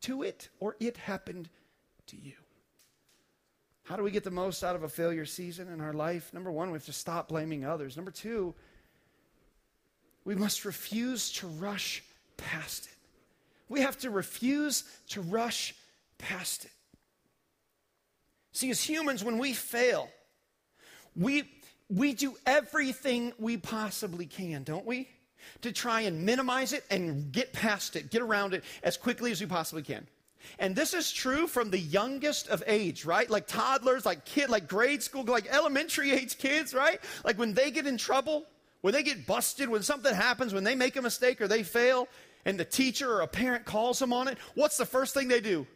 to 0.00 0.22
it 0.22 0.48
or 0.60 0.76
it 0.80 0.96
happened 0.96 1.50
to 2.06 2.16
you. 2.16 2.32
How 3.82 3.96
do 3.96 4.02
we 4.02 4.10
get 4.10 4.24
the 4.24 4.30
most 4.30 4.62
out 4.62 4.76
of 4.76 4.82
a 4.82 4.88
failure 4.88 5.24
season 5.24 5.68
in 5.68 5.80
our 5.80 5.92
life? 5.92 6.32
Number 6.32 6.52
one, 6.52 6.70
we 6.70 6.74
have 6.74 6.86
to 6.86 6.92
stop 6.92 7.28
blaming 7.28 7.64
others. 7.64 7.96
Number 7.96 8.10
two, 8.10 8.54
we 10.24 10.34
must 10.34 10.64
refuse 10.64 11.32
to 11.32 11.46
rush 11.46 12.02
past 12.36 12.86
it. 12.86 12.92
We 13.68 13.80
have 13.80 13.98
to 13.98 14.10
refuse 14.10 14.84
to 15.10 15.20
rush 15.22 15.74
past 16.18 16.66
it. 16.66 16.70
See, 18.52 18.70
as 18.70 18.82
humans, 18.82 19.24
when 19.24 19.38
we 19.38 19.52
fail, 19.52 20.08
we, 21.16 21.44
we 21.88 22.12
do 22.12 22.36
everything 22.44 23.32
we 23.38 23.56
possibly 23.56 24.26
can, 24.26 24.64
don't 24.64 24.86
we? 24.86 25.08
To 25.62 25.72
try 25.72 26.02
and 26.02 26.24
minimize 26.24 26.72
it 26.72 26.84
and 26.90 27.32
get 27.32 27.52
past 27.52 27.96
it, 27.96 28.10
get 28.10 28.22
around 28.22 28.54
it 28.54 28.64
as 28.82 28.96
quickly 28.96 29.32
as 29.32 29.40
we 29.40 29.46
possibly 29.46 29.82
can. 29.82 30.06
And 30.58 30.74
this 30.74 30.94
is 30.94 31.12
true 31.12 31.46
from 31.46 31.70
the 31.70 31.78
youngest 31.78 32.48
of 32.48 32.62
age, 32.66 33.04
right? 33.04 33.28
Like 33.28 33.46
toddlers, 33.46 34.06
like 34.06 34.24
kid, 34.24 34.50
like 34.50 34.68
grade 34.68 35.02
school, 35.02 35.24
like 35.24 35.46
elementary 35.52 36.12
age 36.12 36.38
kids, 36.38 36.74
right? 36.74 37.00
Like 37.24 37.38
when 37.38 37.54
they 37.54 37.70
get 37.70 37.86
in 37.86 37.98
trouble, 37.98 38.46
when 38.80 38.94
they 38.94 39.02
get 39.02 39.26
busted, 39.26 39.68
when 39.68 39.82
something 39.82 40.14
happens, 40.14 40.54
when 40.54 40.64
they 40.64 40.74
make 40.74 40.96
a 40.96 41.02
mistake 41.02 41.40
or 41.40 41.48
they 41.48 41.62
fail, 41.62 42.08
and 42.44 42.58
the 42.58 42.64
teacher 42.64 43.12
or 43.12 43.20
a 43.20 43.26
parent 43.26 43.64
calls 43.64 43.98
them 43.98 44.12
on 44.12 44.28
it, 44.28 44.38
what's 44.54 44.76
the 44.76 44.86
first 44.86 45.12
thing 45.12 45.28
they 45.28 45.40
do? 45.40 45.66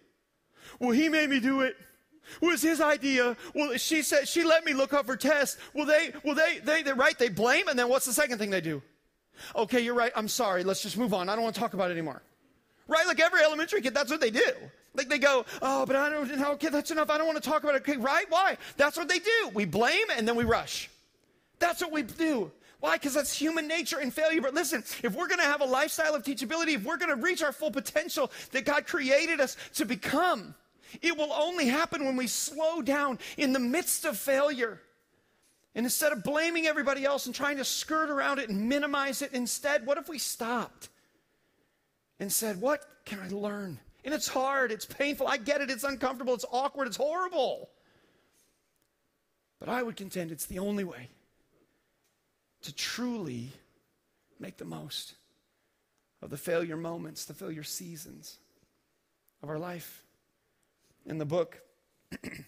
Well, 0.79 0.92
he 0.92 1.09
made 1.09 1.29
me 1.29 1.40
do 1.40 1.62
it. 1.62 1.77
It 2.40 2.46
was 2.46 2.62
his 2.62 2.81
idea. 2.81 3.37
Well, 3.55 3.77
she 3.77 4.03
said 4.03 4.29
she 4.29 4.44
let 4.44 4.64
me 4.64 4.72
look 4.72 4.92
up 4.92 5.07
her 5.09 5.16
test. 5.16 5.59
Well, 5.75 5.87
they, 5.87 6.12
well, 6.25 6.35
they, 6.35 6.61
they, 6.62 6.83
they, 6.83 6.92
right? 6.92 7.18
They 7.18 7.29
blame, 7.29 7.68
and 7.68 7.79
then 7.79 7.88
what's 7.88 8.07
the 8.07 8.12
second 8.12 8.38
thing 8.38 8.51
they 8.51 8.61
do? 8.61 8.81
Okay, 9.57 9.81
you're 9.81 9.95
right. 9.95 10.12
I'm 10.14 10.29
sorry. 10.29 10.64
Let's 10.64 10.83
just 10.83 10.97
move 10.97 11.14
on. 11.14 11.29
I 11.29 11.35
don't 11.35 11.45
want 11.45 11.55
to 11.55 11.61
talk 11.61 11.75
about 11.75 11.90
it 11.90 11.95
anymore. 11.95 12.23
Right? 12.88 13.07
Like 13.07 13.21
every 13.21 13.42
elementary 13.42 13.81
kid, 13.81 13.95
that's 13.95 14.11
what 14.11 14.21
they 14.21 14.31
do. 14.31 14.53
Like 14.95 15.09
they 15.09 15.18
go, 15.18 15.47
oh, 15.62 15.87
but 15.87 15.97
I 15.97 16.11
don't 16.11 16.38
know. 16.38 16.53
Okay, 16.53 16.68
that's 16.68 16.90
enough. 16.90 17.09
I 17.09 17.16
don't 17.16 17.27
want 17.27 17.42
to 17.42 17.49
talk 17.49 17.62
about 17.62 17.75
it. 17.75 17.83
Okay, 17.83 17.97
right? 17.97 18.27
Why? 18.29 18.59
That's 18.77 18.97
what 18.97 19.09
they 19.09 19.18
do. 19.18 19.51
We 19.55 19.64
blame 19.64 20.07
and 20.14 20.29
then 20.29 20.37
we 20.37 20.45
rush. 20.45 20.90
That's 21.59 21.81
what 21.81 21.92
we 21.92 22.03
do. 22.03 22.51
Why? 22.81 22.97
Because 22.97 23.14
that's 23.14 23.33
human 23.33 23.68
nature 23.68 24.01
and 24.01 24.12
failure. 24.12 24.42
But 24.42 24.55
listen, 24.55 24.83
if 25.03 25.14
we're 25.14 25.29
going 25.29 25.38
to 25.38 25.47
have 25.47 25.61
a 25.61 25.66
lifestyle 25.66 26.14
of 26.14 26.25
teachability, 26.25 26.75
if 26.75 26.85
we're 26.85 26.97
going 26.97 27.16
to 27.16 27.23
reach 27.23 27.42
our 27.42 27.53
full 27.53 27.71
potential 27.71 28.31
that 28.51 28.64
God 28.64 28.87
created 28.87 29.40
us 29.40 29.57
to 29.75 29.87
become, 29.87 30.55
it 31.01 31.16
will 31.16 31.33
only 31.33 31.68
happen 31.68 32.05
when 32.05 32.16
we 32.16 32.27
slow 32.27 32.83
down 32.83 33.18
in 33.38 33.53
the 33.53 33.61
midst 33.61 34.05
of 34.05 34.18
failure. 34.18 34.81
And 35.74 35.87
instead 35.87 36.12
of 36.12 36.22
blaming 36.22 36.66
everybody 36.66 37.04
else 37.04 37.26
and 37.26 37.35
trying 37.35 37.56
to 37.56 37.64
skirt 37.64 38.11
around 38.11 38.38
it 38.38 38.50
and 38.50 38.68
minimize 38.68 39.22
it, 39.22 39.32
instead, 39.32 39.87
what 39.87 39.96
if 39.96 40.08
we 40.08 40.18
stopped 40.18 40.90
and 42.20 42.30
said, 42.30 42.61
What 42.61 42.85
can 43.04 43.18
I 43.20 43.28
learn? 43.28 43.78
And 44.04 44.12
it's 44.12 44.28
hard, 44.28 44.72
it's 44.72 44.85
painful, 44.85 45.28
I 45.28 45.37
get 45.37 45.61
it, 45.61 45.70
it's 45.70 45.85
uncomfortable, 45.85 46.35
it's 46.35 46.44
awkward, 46.50 46.88
it's 46.88 46.96
horrible. 46.96 47.70
But 49.61 49.68
I 49.68 49.82
would 49.82 49.96
contend 49.96 50.32
it's 50.32 50.46
the 50.46 50.58
only 50.58 50.85
way 50.85 51.08
to 52.62 52.74
truly 52.74 53.52
make 54.40 54.56
the 54.56 54.64
most 54.64 55.14
of 56.20 56.30
the 56.30 56.37
failure 56.37 56.76
moments, 56.76 57.24
the 57.24 57.35
failure 57.35 57.62
seasons 57.62 58.38
of 59.42 59.48
our 59.48 59.58
life. 59.58 60.04
In 61.06 61.18
the 61.18 61.24
book, 61.24 61.61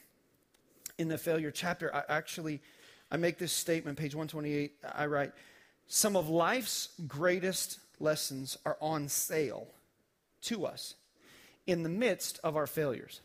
in 0.99 1.09
the 1.09 1.19
failure 1.19 1.51
chapter, 1.51 1.95
I 1.95 2.03
actually 2.09 2.61
I 3.15 3.17
make 3.17 3.39
this 3.39 3.53
statement, 3.53 3.97
page 3.97 4.13
128. 4.17 4.73
I 4.93 5.07
write, 5.07 5.31
Some 5.87 6.17
of 6.17 6.29
life's 6.29 6.89
greatest 7.07 7.79
lessons 8.01 8.59
are 8.67 8.77
on 8.81 9.07
sale 9.09 9.69
to 10.43 10.67
us 10.67 10.97
in 11.65 11.85
the 11.85 11.89
midst 11.89 12.41
of 12.43 12.57
our 12.57 12.67
failures. 12.67 13.21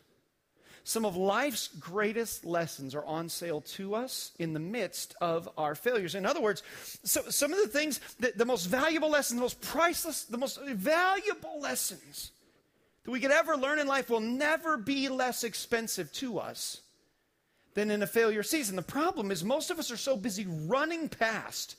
Some 0.84 1.04
of 1.04 1.16
life's 1.16 1.66
greatest 1.66 2.44
lessons 2.44 2.94
are 2.94 3.04
on 3.04 3.28
sale 3.28 3.62
to 3.62 3.96
us 3.96 4.30
in 4.38 4.52
the 4.52 4.60
midst 4.60 5.16
of 5.20 5.48
our 5.58 5.74
failures. 5.74 6.14
In 6.14 6.24
other 6.24 6.40
words, 6.40 6.62
so, 7.02 7.22
some 7.22 7.52
of 7.52 7.58
the 7.58 7.66
things, 7.66 7.98
that, 8.20 8.38
the 8.38 8.44
most 8.44 8.66
valuable 8.66 9.10
lessons, 9.10 9.38
the 9.40 9.42
most 9.42 9.60
priceless, 9.60 10.22
the 10.22 10.38
most 10.38 10.60
valuable 10.66 11.60
lessons 11.60 12.30
that 13.02 13.10
we 13.10 13.18
could 13.18 13.32
ever 13.32 13.56
learn 13.56 13.80
in 13.80 13.88
life 13.88 14.08
will 14.08 14.20
never 14.20 14.76
be 14.76 15.08
less 15.08 15.42
expensive 15.42 16.12
to 16.12 16.38
us 16.38 16.80
than 17.74 17.90
in 17.90 18.02
a 18.02 18.06
failure 18.06 18.42
season. 18.42 18.76
The 18.76 18.82
problem 18.82 19.30
is, 19.30 19.44
most 19.44 19.70
of 19.70 19.78
us 19.78 19.90
are 19.90 19.96
so 19.96 20.16
busy 20.16 20.46
running 20.46 21.08
past 21.08 21.76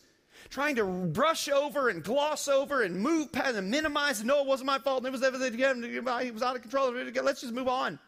trying 0.50 0.76
to 0.76 0.84
brush 0.84 1.48
over 1.50 1.90
and 1.90 2.04
gloss 2.04 2.48
over 2.48 2.82
and 2.82 2.96
move 2.96 3.32
past 3.32 3.56
and 3.56 3.70
minimize 3.70 4.20
and 4.20 4.28
no, 4.28 4.42
it 4.42 4.48
wasn't 4.48 4.68
my 4.68 4.80
fault. 4.80 5.06
It 5.06 5.12
was 5.12 5.24
everything 5.24 5.54
again. 5.54 5.84
He 5.84 6.32
was 6.32 6.44
out 6.44 6.56
of 6.56 6.62
control. 6.62 6.92
Let's 6.92 7.42
just 7.42 7.54
move 7.54 7.68
on. 7.68 8.00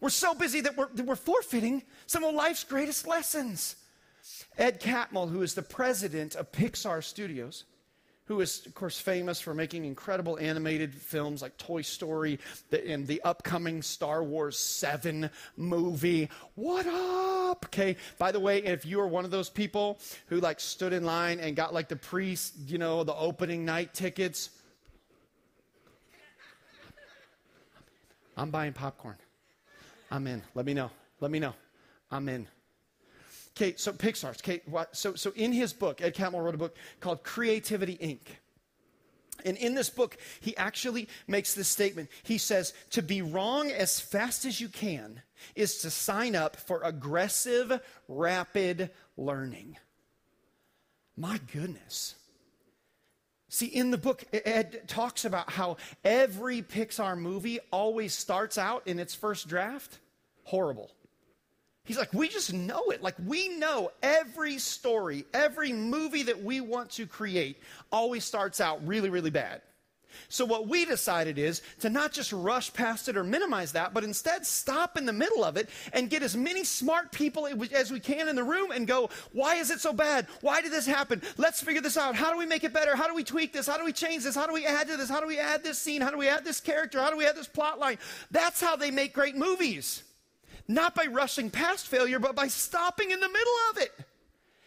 We're 0.00 0.10
so 0.10 0.34
busy 0.34 0.60
that 0.60 0.76
we're, 0.76 0.88
that 0.92 1.06
we're 1.06 1.16
forfeiting 1.16 1.82
some 2.06 2.24
of 2.24 2.34
life's 2.34 2.64
greatest 2.64 3.06
lessons. 3.06 3.76
Ed 4.58 4.80
Catmull, 4.80 5.30
who 5.30 5.42
is 5.42 5.54
the 5.54 5.62
president 5.62 6.34
of 6.34 6.52
Pixar 6.52 7.02
Studios, 7.02 7.64
who 8.26 8.40
is, 8.40 8.64
of 8.66 8.74
course, 8.74 8.98
famous 8.98 9.40
for 9.40 9.54
making 9.54 9.84
incredible 9.84 10.38
animated 10.38 10.94
films 10.94 11.42
like 11.42 11.56
Toy 11.58 11.82
Story 11.82 12.38
and 12.72 13.06
the 13.06 13.20
upcoming 13.22 13.82
Star 13.82 14.22
Wars 14.22 14.58
7 14.58 15.28
movie. 15.56 16.30
What 16.54 16.86
up? 16.86 17.66
Okay, 17.66 17.96
by 18.18 18.32
the 18.32 18.40
way, 18.40 18.62
if 18.62 18.86
you 18.86 19.00
are 19.00 19.06
one 19.06 19.24
of 19.24 19.30
those 19.30 19.50
people 19.50 19.98
who 20.26 20.40
like 20.40 20.58
stood 20.58 20.92
in 20.92 21.04
line 21.04 21.38
and 21.38 21.54
got 21.54 21.74
like 21.74 21.88
the 21.88 21.96
pre, 21.96 22.36
you 22.66 22.78
know, 22.78 23.04
the 23.04 23.14
opening 23.14 23.64
night 23.64 23.92
tickets, 23.92 24.50
I'm 28.36 28.50
buying 28.50 28.72
popcorn. 28.72 29.16
I'm 30.10 30.26
in. 30.26 30.42
Let 30.54 30.66
me 30.66 30.74
know. 30.74 30.90
Let 31.20 31.30
me 31.30 31.38
know. 31.38 31.54
I'm 32.10 32.28
in. 32.28 32.46
Okay, 33.56 33.74
so 33.76 33.92
Pixar's. 33.92 34.62
What, 34.66 34.96
so, 34.96 35.14
so 35.14 35.32
in 35.36 35.52
his 35.52 35.72
book, 35.72 36.00
Ed 36.02 36.14
Catmull 36.14 36.42
wrote 36.42 36.54
a 36.54 36.58
book 36.58 36.76
called 37.00 37.22
Creativity 37.22 37.96
Inc. 37.96 38.20
And 39.44 39.56
in 39.56 39.74
this 39.74 39.90
book, 39.90 40.16
he 40.40 40.56
actually 40.56 41.08
makes 41.28 41.54
this 41.54 41.68
statement. 41.68 42.08
He 42.22 42.38
says, 42.38 42.72
To 42.90 43.02
be 43.02 43.22
wrong 43.22 43.70
as 43.70 44.00
fast 44.00 44.44
as 44.44 44.60
you 44.60 44.68
can 44.68 45.22
is 45.54 45.78
to 45.78 45.90
sign 45.90 46.34
up 46.34 46.56
for 46.56 46.80
aggressive, 46.82 47.80
rapid 48.08 48.90
learning. 49.16 49.76
My 51.16 51.38
goodness. 51.52 52.16
See, 53.48 53.66
in 53.66 53.92
the 53.92 53.98
book, 53.98 54.24
Ed 54.32 54.88
talks 54.88 55.24
about 55.24 55.52
how 55.52 55.76
every 56.02 56.62
Pixar 56.62 57.16
movie 57.16 57.60
always 57.70 58.12
starts 58.14 58.58
out 58.58 58.86
in 58.88 58.98
its 58.98 59.14
first 59.14 59.46
draft 59.46 59.98
horrible. 60.42 60.90
He's 61.84 61.98
like, 61.98 62.14
we 62.14 62.28
just 62.28 62.52
know 62.52 62.90
it. 62.90 63.02
Like, 63.02 63.16
we 63.26 63.48
know 63.48 63.90
every 64.02 64.58
story, 64.58 65.26
every 65.34 65.72
movie 65.72 66.22
that 66.22 66.42
we 66.42 66.60
want 66.60 66.90
to 66.92 67.06
create 67.06 67.58
always 67.92 68.24
starts 68.24 68.58
out 68.60 68.86
really, 68.86 69.10
really 69.10 69.30
bad. 69.30 69.60
So, 70.28 70.44
what 70.44 70.68
we 70.68 70.84
decided 70.84 71.38
is 71.38 71.60
to 71.80 71.90
not 71.90 72.12
just 72.12 72.32
rush 72.32 72.72
past 72.72 73.08
it 73.08 73.16
or 73.16 73.24
minimize 73.24 73.72
that, 73.72 73.92
but 73.92 74.04
instead 74.04 74.46
stop 74.46 74.96
in 74.96 75.06
the 75.06 75.12
middle 75.12 75.44
of 75.44 75.56
it 75.56 75.68
and 75.92 76.08
get 76.08 76.22
as 76.22 76.36
many 76.36 76.64
smart 76.64 77.12
people 77.12 77.48
as 77.74 77.90
we 77.90 78.00
can 78.00 78.28
in 78.28 78.36
the 78.36 78.44
room 78.44 78.70
and 78.70 78.86
go, 78.86 79.10
why 79.32 79.56
is 79.56 79.70
it 79.70 79.80
so 79.80 79.92
bad? 79.92 80.26
Why 80.40 80.62
did 80.62 80.72
this 80.72 80.86
happen? 80.86 81.20
Let's 81.36 81.60
figure 81.60 81.82
this 81.82 81.96
out. 81.96 82.14
How 82.14 82.32
do 82.32 82.38
we 82.38 82.46
make 82.46 82.64
it 82.64 82.72
better? 82.72 82.96
How 82.96 83.08
do 83.08 83.14
we 83.14 83.24
tweak 83.24 83.52
this? 83.52 83.66
How 83.66 83.76
do 83.76 83.84
we 83.84 83.92
change 83.92 84.24
this? 84.24 84.36
How 84.36 84.46
do 84.46 84.54
we 84.54 84.64
add 84.64 84.86
to 84.88 84.96
this? 84.96 85.10
How 85.10 85.20
do 85.20 85.26
we 85.26 85.38
add 85.38 85.62
this 85.64 85.78
scene? 85.78 86.00
How 86.00 86.10
do 86.10 86.18
we 86.18 86.28
add 86.28 86.44
this 86.44 86.60
character? 86.60 87.00
How 87.00 87.10
do 87.10 87.16
we 87.16 87.26
add 87.26 87.36
this 87.36 87.48
plot 87.48 87.78
line? 87.78 87.98
That's 88.30 88.60
how 88.60 88.76
they 88.76 88.90
make 88.90 89.12
great 89.12 89.36
movies. 89.36 90.02
Not 90.66 90.94
by 90.94 91.06
rushing 91.06 91.50
past 91.50 91.88
failure, 91.88 92.18
but 92.18 92.34
by 92.34 92.48
stopping 92.48 93.10
in 93.10 93.20
the 93.20 93.28
middle 93.28 93.54
of 93.70 93.78
it 93.78 93.92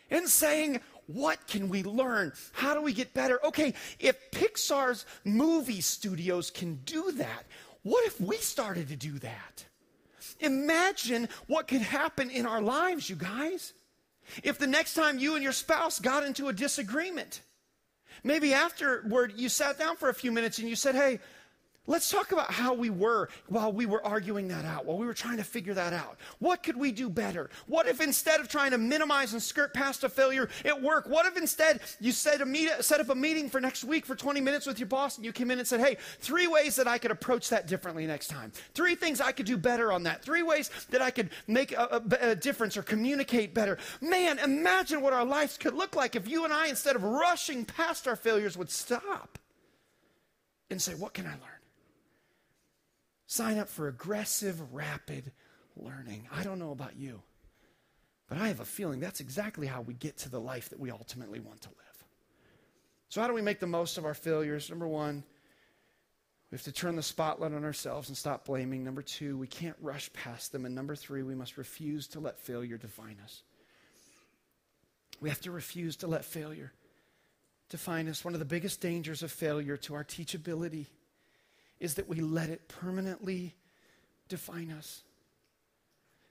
and 0.10 0.28
saying, 0.28 0.80
what 1.08 1.48
can 1.48 1.70
we 1.70 1.84
learn? 1.84 2.34
How 2.52 2.74
do 2.74 2.82
we 2.82 2.94
get 2.94 3.14
better? 3.14 3.44
Okay, 3.46 3.74
if 4.00 4.32
Pixar's 4.32 5.06
movie 5.24 5.82
studios 5.82 6.52
can 6.52 6.76
do 6.86 7.12
that, 7.14 7.46
what 7.84 8.06
if 8.06 8.20
we 8.20 8.36
started 8.38 8.90
to 8.90 8.96
do 8.96 9.18
that? 9.20 9.66
Imagine 10.40 11.30
what 11.48 11.68
could 11.68 11.82
happen 11.82 12.30
in 12.30 12.46
our 12.46 12.62
lives, 12.62 13.10
you 13.10 13.16
guys. 13.16 13.74
If 14.44 14.60
the 14.60 14.68
next 14.68 14.94
time 14.94 15.18
you 15.18 15.36
and 15.36 15.44
your 15.44 15.54
spouse 15.54 16.00
got 16.00 16.26
into 16.26 16.50
a 16.50 16.54
disagreement, 16.54 17.42
maybe 18.24 18.54
afterward 18.54 19.34
you 19.38 19.50
sat 19.50 19.80
down 19.80 19.96
for 19.96 20.10
a 20.10 20.14
few 20.14 20.32
minutes 20.32 20.60
and 20.60 20.68
you 20.68 20.76
said, 20.76 20.96
Hey, 20.96 21.20
Let's 21.90 22.12
talk 22.12 22.34
about 22.34 22.52
how 22.52 22.74
we 22.74 22.90
were 22.90 23.30
while 23.48 23.72
we 23.72 23.86
were 23.86 24.06
arguing 24.06 24.50
that 24.50 24.66
out, 24.66 24.86
while 24.86 24.98
we 24.98 25.06
were 25.06 25.14
trying 25.14 25.38
to 25.38 25.44
figure 25.44 25.74
that 25.74 25.94
out. 25.94 26.18
What 26.40 26.62
could 26.62 26.76
we 26.76 26.92
do 26.92 27.10
better? 27.10 27.50
What 27.66 27.88
if 27.88 28.02
instead 28.02 28.42
of 28.42 28.50
trying 28.50 28.72
to 28.72 28.78
minimize 28.78 29.32
and 29.32 29.42
skirt 29.42 29.74
past 29.74 30.04
a 30.04 30.10
failure 30.10 30.50
at 30.66 30.82
work, 30.82 31.08
what 31.08 31.26
if 31.26 31.38
instead 31.38 31.80
you 32.02 32.12
set, 32.12 32.46
meet, 32.46 32.70
set 32.82 33.00
up 33.00 33.10
a 33.10 33.16
meeting 33.16 33.50
for 33.50 33.62
next 33.62 33.86
week 33.86 34.06
for 34.06 34.16
20 34.16 34.42
minutes 34.42 34.66
with 34.66 34.80
your 34.80 34.88
boss 34.88 35.16
and 35.16 35.26
you 35.26 35.32
came 35.32 35.50
in 35.50 35.60
and 35.60 35.68
said, 35.68 35.80
hey, 35.80 35.96
three 36.20 36.46
ways 36.46 36.76
that 36.76 36.90
I 36.90 36.98
could 36.98 37.12
approach 37.12 37.48
that 37.50 37.68
differently 37.68 38.06
next 38.06 38.28
time. 38.28 38.52
Three 38.74 38.96
things 38.96 39.22
I 39.22 39.32
could 39.32 39.46
do 39.46 39.56
better 39.56 39.94
on 39.94 40.04
that. 40.04 40.22
Three 40.22 40.44
ways 40.44 40.70
that 40.90 41.02
I 41.02 41.10
could 41.10 41.30
make 41.48 41.72
a, 41.72 42.02
a, 42.22 42.32
a 42.32 42.36
difference 42.36 42.76
or 42.76 42.84
communicate 42.84 43.54
better. 43.54 43.78
Man, 44.02 44.40
imagine 44.40 45.02
what 45.02 45.14
our 45.14 45.26
lives 45.26 45.58
could 45.58 45.74
look 45.74 45.96
like 45.96 46.18
if 46.18 46.28
you 46.28 46.44
and 46.44 46.52
I, 46.52 46.68
instead 46.68 46.98
of 46.98 47.04
rushing 47.04 47.64
past 47.64 48.10
our 48.10 48.18
failures, 48.18 48.58
would 48.58 48.70
stop 48.70 49.40
and 50.70 50.82
say, 50.82 50.94
what 50.94 51.14
can 51.14 51.26
I 51.26 51.32
learn? 51.32 51.57
Sign 53.28 53.58
up 53.58 53.68
for 53.68 53.90
aggressive, 53.90 54.74
rapid 54.74 55.32
learning. 55.76 56.28
I 56.32 56.44
don't 56.44 56.60
know 56.60 56.72
about 56.72 56.96
you, 56.96 57.22
but 58.30 58.38
I 58.38 58.48
have 58.48 58.62
a 58.62 58.66
feeling 58.66 59.02
that's 59.02 59.20
exactly 59.20 59.68
how 59.68 59.82
we 59.82 59.94
get 59.94 60.18
to 60.20 60.30
the 60.30 60.40
life 60.40 60.70
that 60.70 60.80
we 60.80 60.92
ultimately 60.92 61.42
want 61.42 61.62
to 61.62 61.70
live. 61.70 61.78
So, 63.10 63.22
how 63.22 63.28
do 63.28 63.34
we 63.34 63.42
make 63.42 63.60
the 63.60 63.68
most 63.68 63.98
of 63.98 64.06
our 64.06 64.14
failures? 64.14 64.70
Number 64.70 64.88
one, 64.88 65.24
we 66.50 66.56
have 66.56 66.64
to 66.64 66.72
turn 66.72 66.96
the 66.96 67.04
spotlight 67.04 67.54
on 67.54 67.66
ourselves 67.66 68.08
and 68.08 68.18
stop 68.18 68.46
blaming. 68.46 68.86
Number 68.86 69.02
two, 69.02 69.38
we 69.38 69.48
can't 69.48 69.76
rush 69.82 70.12
past 70.14 70.54
them. 70.54 70.66
And 70.66 70.74
number 70.74 70.96
three, 70.96 71.22
we 71.22 71.36
must 71.36 71.58
refuse 71.58 72.08
to 72.10 72.22
let 72.22 72.40
failure 72.40 72.78
define 72.78 73.18
us. 73.22 73.44
We 75.20 75.28
have 75.28 75.42
to 75.42 75.52
refuse 75.52 75.98
to 75.98 76.08
let 76.08 76.24
failure 76.24 76.72
define 77.70 78.08
us. 78.08 78.24
One 78.24 78.34
of 78.34 78.40
the 78.40 78.46
biggest 78.46 78.80
dangers 78.80 79.24
of 79.24 79.32
failure 79.32 79.76
to 79.78 79.96
our 79.96 80.06
teachability 80.06 80.86
is 81.80 81.96
that 81.96 82.08
we 82.08 82.22
let 82.22 82.50
it 82.50 82.68
permanently 82.68 83.56
define 84.30 84.72
us. 84.72 85.04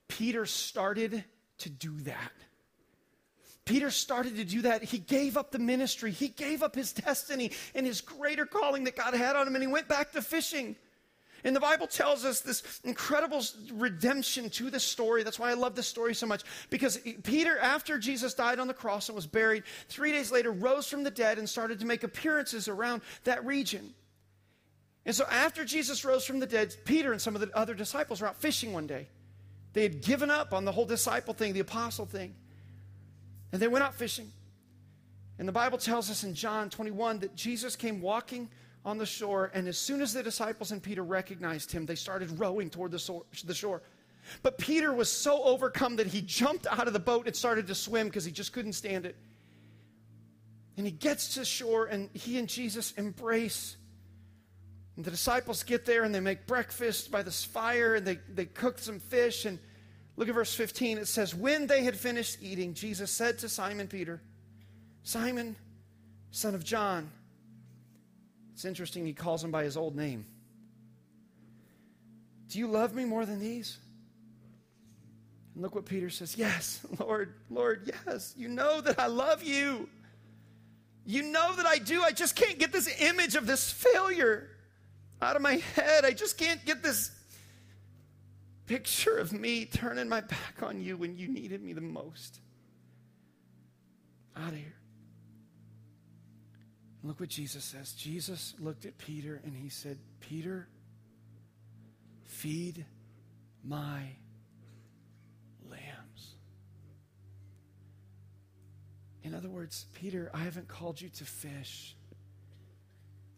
Peter 0.07 0.45
started 0.45 1.23
to 1.59 1.69
do 1.69 1.99
that. 2.01 2.31
Peter 3.65 3.91
started 3.91 4.37
to 4.37 4.45
do 4.45 4.61
that. 4.61 4.83
He 4.83 4.97
gave 4.97 5.35
up 5.35 5.51
the 5.51 5.59
ministry, 5.59 6.11
he 6.11 6.29
gave 6.29 6.63
up 6.63 6.75
his 6.75 6.93
destiny 6.93 7.51
and 7.75 7.85
his 7.85 8.01
greater 8.01 8.45
calling 8.45 8.85
that 8.85 8.95
God 8.95 9.13
had 9.13 9.35
on 9.35 9.45
him, 9.45 9.55
and 9.55 9.63
he 9.63 9.67
went 9.67 9.87
back 9.87 10.13
to 10.13 10.21
fishing. 10.21 10.75
And 11.43 11.55
the 11.55 11.59
Bible 11.59 11.85
tells 11.85 12.25
us 12.25 12.41
this 12.41 12.81
incredible 12.83 13.43
redemption 13.73 14.49
to 14.51 14.69
the 14.69 14.79
story. 14.79 15.23
That's 15.23 15.37
why 15.37 15.51
I 15.51 15.53
love 15.53 15.75
this 15.75 15.87
story 15.87 16.15
so 16.15 16.25
much. 16.25 16.43
Because 16.69 16.97
Peter, 17.23 17.59
after 17.59 17.99
Jesus 17.99 18.33
died 18.33 18.59
on 18.59 18.67
the 18.67 18.73
cross 18.73 19.07
and 19.07 19.15
was 19.15 19.27
buried, 19.27 19.63
three 19.87 20.11
days 20.11 20.31
later 20.31 20.51
rose 20.51 20.87
from 20.87 21.03
the 21.03 21.11
dead 21.11 21.37
and 21.37 21.47
started 21.47 21.79
to 21.79 21.85
make 21.85 22.03
appearances 22.03 22.67
around 22.67 23.01
that 23.23 23.45
region. 23.45 23.93
And 25.07 25.15
so 25.15 25.25
after 25.31 25.65
Jesus 25.65 26.03
rose 26.03 26.25
from 26.25 26.39
the 26.39 26.45
dead, 26.45 26.75
Peter 26.83 27.13
and 27.13 27.21
some 27.21 27.33
of 27.33 27.41
the 27.41 27.49
other 27.57 27.73
disciples 27.73 28.21
were 28.21 28.27
out 28.27 28.35
fishing 28.35 28.73
one 28.73 28.85
day. 28.85 29.07
They 29.71 29.83
had 29.83 30.01
given 30.01 30.29
up 30.29 30.53
on 30.53 30.65
the 30.65 30.71
whole 30.71 30.85
disciple 30.85 31.33
thing, 31.33 31.53
the 31.53 31.61
apostle 31.61 32.05
thing. 32.05 32.35
And 33.53 33.61
they 33.61 33.69
went 33.69 33.85
out 33.85 33.95
fishing. 33.95 34.29
And 35.39 35.47
the 35.47 35.53
Bible 35.53 35.77
tells 35.77 36.11
us 36.11 36.25
in 36.25 36.33
John 36.33 36.69
21 36.69 37.19
that 37.19 37.35
Jesus 37.35 37.77
came 37.77 38.01
walking 38.01 38.49
on 38.83 38.97
the 38.97 39.05
shore, 39.05 39.49
and 39.53 39.67
as 39.69 39.77
soon 39.77 40.01
as 40.01 40.11
the 40.11 40.21
disciples 40.21 40.73
and 40.73 40.83
Peter 40.83 41.03
recognized 41.03 41.71
him, 41.71 41.85
they 41.85 41.95
started 41.95 42.37
rowing 42.37 42.69
toward 42.69 42.91
the 42.91 43.53
shore. 43.53 43.81
But 44.43 44.57
Peter 44.57 44.91
was 44.91 45.09
so 45.09 45.41
overcome 45.43 45.95
that 45.97 46.07
he 46.07 46.21
jumped 46.21 46.67
out 46.67 46.87
of 46.87 46.91
the 46.91 46.99
boat 46.99 47.27
and 47.27 47.35
started 47.35 47.67
to 47.67 47.75
swim 47.75 48.07
because 48.07 48.25
he 48.25 48.31
just 48.31 48.51
couldn't 48.51 48.73
stand 48.73 49.05
it. 49.05 49.15
And 50.75 50.85
he 50.85 50.91
gets 50.91 51.35
to 51.35 51.45
shore, 51.45 51.85
and 51.85 52.09
he 52.11 52.37
and 52.37 52.49
Jesus 52.49 52.91
embrace. 52.97 53.76
And 54.97 55.05
the 55.05 55.11
disciples 55.11 55.61
get 55.61 55.85
there 55.85 56.03
and 56.03 56.13
they 56.13 56.19
make 56.19 56.47
breakfast 56.47 57.11
by 57.11 57.21
this 57.21 57.43
fire 57.43 57.95
and 57.95 58.05
they, 58.05 58.19
they 58.33 58.45
cook 58.45 58.79
some 58.79 58.99
fish. 58.99 59.45
And 59.45 59.59
look 60.17 60.27
at 60.27 60.33
verse 60.33 60.53
15. 60.55 60.97
It 60.97 61.07
says, 61.07 61.35
When 61.35 61.67
they 61.67 61.83
had 61.83 61.95
finished 61.95 62.39
eating, 62.41 62.73
Jesus 62.73 63.11
said 63.11 63.37
to 63.39 63.49
Simon 63.49 63.87
Peter, 63.87 64.19
Simon, 65.03 65.55
son 66.31 66.55
of 66.55 66.63
John. 66.63 67.11
It's 68.53 68.65
interesting, 68.65 69.05
he 69.05 69.13
calls 69.13 69.43
him 69.43 69.51
by 69.51 69.63
his 69.63 69.77
old 69.77 69.95
name. 69.95 70.25
Do 72.49 72.57
you 72.57 72.65
love 72.65 72.95
me 72.95 73.05
more 73.05 73.23
than 73.23 73.39
these? 73.39 73.77
And 75.53 75.61
look 75.61 75.75
what 75.75 75.85
Peter 75.85 76.09
says 76.09 76.35
Yes, 76.35 76.83
Lord, 76.99 77.35
Lord, 77.51 77.91
yes. 78.07 78.33
You 78.35 78.47
know 78.47 78.81
that 78.81 78.99
I 78.99 79.05
love 79.05 79.43
you. 79.43 79.89
You 81.05 81.21
know 81.21 81.55
that 81.55 81.67
I 81.67 81.77
do. 81.77 82.01
I 82.01 82.11
just 82.11 82.35
can't 82.35 82.57
get 82.57 82.71
this 82.71 82.89
image 82.99 83.35
of 83.35 83.45
this 83.45 83.71
failure 83.71 84.49
out 85.21 85.35
of 85.35 85.41
my 85.41 85.55
head. 85.75 86.05
I 86.05 86.11
just 86.11 86.37
can't 86.37 86.63
get 86.65 86.83
this 86.83 87.11
picture 88.65 89.17
of 89.17 89.33
me 89.33 89.65
turning 89.65 90.09
my 90.09 90.21
back 90.21 90.61
on 90.61 90.81
you 90.81 90.97
when 90.97 91.17
you 91.17 91.27
needed 91.27 91.63
me 91.63 91.73
the 91.73 91.81
most. 91.81 92.39
Out 94.35 94.49
of 94.49 94.55
here. 94.55 94.75
Look 97.03 97.19
what 97.19 97.29
Jesus 97.29 97.63
says. 97.63 97.93
Jesus 97.93 98.53
looked 98.59 98.85
at 98.85 98.97
Peter 98.97 99.41
and 99.45 99.55
he 99.55 99.69
said, 99.69 99.97
Peter, 100.19 100.67
feed 102.25 102.85
my 103.63 104.01
lambs. 105.69 106.35
In 109.23 109.33
other 109.33 109.49
words, 109.49 109.87
Peter, 109.93 110.31
I 110.33 110.39
haven't 110.39 110.67
called 110.67 111.01
you 111.01 111.09
to 111.09 111.25
fish. 111.25 111.96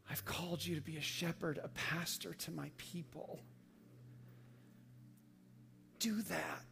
I've 0.10 0.26
called 0.26 0.66
you 0.66 0.76
to 0.76 0.82
be 0.82 0.98
a 0.98 1.02
shepherd, 1.02 1.60
a 1.64 1.68
pastor 1.70 2.34
to 2.34 2.52
my 2.52 2.72
people. 2.78 3.40
Do 6.00 6.22
that. 6.24 6.64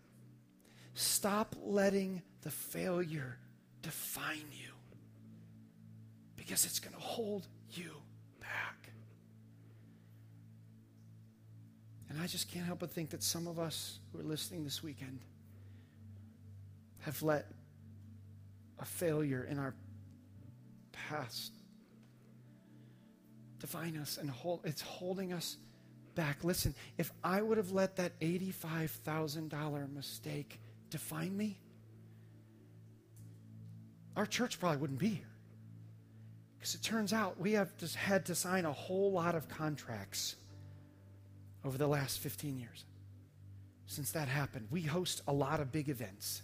Stop 0.95 1.56
letting 1.62 2.23
the 2.41 2.50
failure 2.50 3.38
define 3.84 4.50
you 4.52 4.71
because 6.36 6.65
it's 6.65 6.80
going 6.80 6.95
to 6.95 7.02
hold 7.02 7.47
you 7.71 7.91
back. 8.39 8.89
And 12.10 12.19
I 12.19 12.26
just 12.26 12.50
can't 12.50 12.65
help 12.65 12.80
but 12.80 12.89
think 12.89 13.12
that 13.12 13.21
some 13.21 13.47
of 13.47 13.60
us 13.60 14.00
who 14.12 14.19
are 14.19 14.23
listening 14.23 14.63
this 14.63 14.82
weekend 14.82 15.19
have 17.02 17.21
let 17.21 17.52
a 18.80 18.86
failure 18.86 19.45
in 19.50 19.60
our 19.60 19.76
past 20.91 21.54
define 23.60 23.98
us 23.98 24.17
and 24.17 24.30
hold, 24.30 24.62
it's 24.63 24.82
holding 24.82 25.34
us 25.34 25.58
back. 26.15 26.43
Listen, 26.43 26.74
if 26.98 27.12
I 27.24 27.41
would 27.41 27.58
have 27.58 27.72
let 27.72 27.96
that 27.98 28.20
$85,000 28.20 29.93
mistake 29.93 30.60
define 30.89 31.36
me, 31.36 31.60
our 34.15 34.26
church 34.26 34.60
probably 34.60 34.78
wouldn't 34.78 35.00
be 35.00 35.10
here. 35.10 35.30
Because 36.58 36.74
it 36.76 36.82
turns 36.82 37.13
out 37.13 37.39
we 37.39 37.54
have 37.54 37.78
just 37.78 37.96
had 37.96 38.26
to 38.26 38.36
sign 38.36 38.65
a 38.65 38.72
whole 38.72 39.12
lot 39.12 39.36
of 39.36 39.48
contracts 39.48 40.36
over 41.63 41.78
the 41.78 41.88
last 41.88 42.20
15 42.20 42.58
years. 42.58 42.86
Since 43.86 44.12
that 44.12 44.28
happened, 44.28 44.67
we 44.72 44.82
host 44.82 45.22
a 45.28 45.34
lot 45.34 45.60
of 45.60 45.72
big 45.72 45.88
events. 45.88 46.41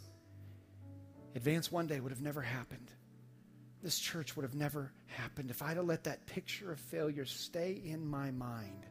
Advance 1.35 1.71
One 1.71 1.87
Day 1.87 1.99
would 1.99 2.11
have 2.11 2.21
never 2.21 2.41
happened 2.41 2.91
this 3.83 3.99
church 3.99 4.35
would 4.35 4.43
have 4.43 4.55
never 4.55 4.91
happened 5.07 5.49
if 5.49 5.61
I'd 5.61 5.75
have 5.75 5.85
let 5.85 6.05
that 6.05 6.25
picture 6.25 6.71
of 6.71 6.79
failure 6.79 7.25
stay 7.25 7.81
in 7.85 8.07
my 8.07 8.31
mind. 8.31 8.85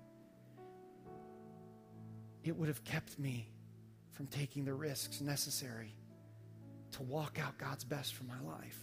It 2.45 2.55
would 2.57 2.69
have 2.69 2.85
kept 2.85 3.19
me 3.19 3.49
from 4.11 4.27
taking 4.27 4.67
the 4.67 4.75
risks 4.75 5.23
necessary 5.23 5.95
to 6.93 7.03
walk 7.05 7.39
out 7.43 7.57
God's 7.57 7.85
best 7.85 8.15
for 8.15 8.25
my 8.25 8.39
life. 8.43 8.79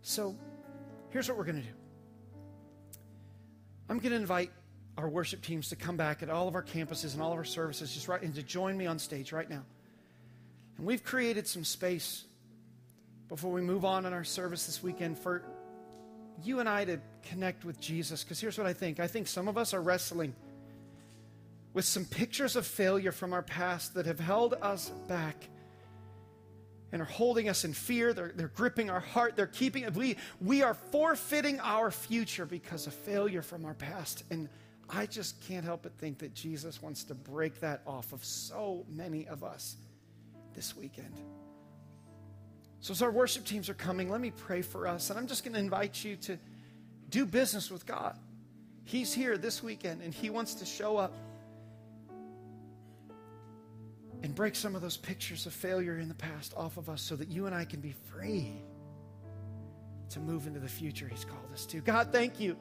So 0.00 0.34
here's 1.10 1.28
what 1.28 1.36
we're 1.36 1.44
going 1.44 1.60
to 1.60 1.68
do 1.68 1.74
I'm 3.90 3.98
going 3.98 4.12
to 4.12 4.16
invite 4.16 4.50
our 4.96 5.08
worship 5.08 5.42
teams 5.42 5.68
to 5.68 5.76
come 5.76 5.98
back 5.98 6.22
at 6.22 6.30
all 6.30 6.48
of 6.48 6.54
our 6.54 6.62
campuses 6.62 7.12
and 7.12 7.22
all 7.22 7.32
of 7.32 7.38
our 7.38 7.44
services 7.44 7.92
just 7.92 8.08
right 8.08 8.22
and 8.22 8.34
to 8.36 8.42
join 8.42 8.78
me 8.78 8.86
on 8.86 8.98
stage 8.98 9.32
right 9.32 9.50
now. 9.50 9.64
And 10.78 10.86
we've 10.86 11.04
created 11.04 11.46
some 11.46 11.64
space 11.64 12.24
before 13.34 13.50
we 13.50 13.60
move 13.60 13.84
on 13.84 14.06
in 14.06 14.12
our 14.12 14.22
service 14.22 14.66
this 14.66 14.80
weekend 14.80 15.18
for 15.18 15.42
you 16.44 16.60
and 16.60 16.68
I 16.68 16.84
to 16.84 17.00
connect 17.24 17.64
with 17.64 17.80
Jesus. 17.80 18.22
Because 18.22 18.38
here's 18.38 18.56
what 18.56 18.68
I 18.68 18.72
think 18.72 19.00
I 19.00 19.08
think 19.08 19.26
some 19.26 19.48
of 19.48 19.58
us 19.58 19.74
are 19.74 19.82
wrestling 19.82 20.36
with 21.72 21.84
some 21.84 22.04
pictures 22.04 22.54
of 22.54 22.64
failure 22.64 23.10
from 23.10 23.32
our 23.32 23.42
past 23.42 23.94
that 23.94 24.06
have 24.06 24.20
held 24.20 24.54
us 24.62 24.90
back 25.08 25.48
and 26.92 27.02
are 27.02 27.06
holding 27.06 27.48
us 27.48 27.64
in 27.64 27.72
fear. 27.72 28.12
They're, 28.12 28.30
they're 28.36 28.46
gripping 28.46 28.88
our 28.88 29.00
heart. 29.00 29.34
They're 29.34 29.48
keeping 29.48 29.92
we 29.94 30.16
we 30.40 30.62
are 30.62 30.74
forfeiting 30.74 31.58
our 31.58 31.90
future 31.90 32.46
because 32.46 32.86
of 32.86 32.94
failure 32.94 33.42
from 33.42 33.64
our 33.64 33.74
past. 33.74 34.22
And 34.30 34.48
I 34.88 35.06
just 35.06 35.40
can't 35.48 35.64
help 35.64 35.82
but 35.82 35.98
think 35.98 36.18
that 36.18 36.34
Jesus 36.34 36.80
wants 36.80 37.02
to 37.02 37.16
break 37.16 37.58
that 37.58 37.82
off 37.84 38.12
of 38.12 38.24
so 38.24 38.86
many 38.88 39.26
of 39.26 39.42
us 39.42 39.74
this 40.54 40.76
weekend. 40.76 41.18
So, 42.84 42.92
as 42.92 43.00
our 43.00 43.10
worship 43.10 43.46
teams 43.46 43.70
are 43.70 43.74
coming, 43.74 44.10
let 44.10 44.20
me 44.20 44.30
pray 44.30 44.60
for 44.60 44.86
us. 44.86 45.08
And 45.08 45.18
I'm 45.18 45.26
just 45.26 45.42
going 45.42 45.54
to 45.54 45.58
invite 45.58 46.04
you 46.04 46.16
to 46.16 46.38
do 47.08 47.24
business 47.24 47.70
with 47.70 47.86
God. 47.86 48.14
He's 48.84 49.10
here 49.10 49.38
this 49.38 49.62
weekend 49.62 50.02
and 50.02 50.12
He 50.12 50.28
wants 50.28 50.52
to 50.56 50.66
show 50.66 50.98
up 50.98 51.14
and 54.22 54.34
break 54.34 54.54
some 54.54 54.76
of 54.76 54.82
those 54.82 54.98
pictures 54.98 55.46
of 55.46 55.54
failure 55.54 55.98
in 55.98 56.08
the 56.08 56.14
past 56.14 56.52
off 56.58 56.76
of 56.76 56.90
us 56.90 57.00
so 57.00 57.16
that 57.16 57.28
you 57.28 57.46
and 57.46 57.54
I 57.54 57.64
can 57.64 57.80
be 57.80 57.94
free 58.12 58.52
to 60.10 60.20
move 60.20 60.46
into 60.46 60.60
the 60.60 60.68
future 60.68 61.08
He's 61.08 61.24
called 61.24 61.50
us 61.54 61.64
to. 61.64 61.80
God, 61.80 62.12
thank 62.12 62.38
you. 62.38 62.54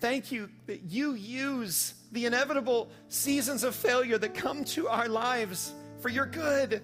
Thank 0.00 0.30
you 0.30 0.50
that 0.66 0.82
you 0.82 1.14
use 1.14 1.94
the 2.12 2.26
inevitable 2.26 2.90
seasons 3.08 3.64
of 3.64 3.74
failure 3.74 4.18
that 4.18 4.34
come 4.34 4.62
to 4.64 4.88
our 4.88 5.08
lives 5.08 5.72
for 6.02 6.10
your 6.10 6.26
good. 6.26 6.82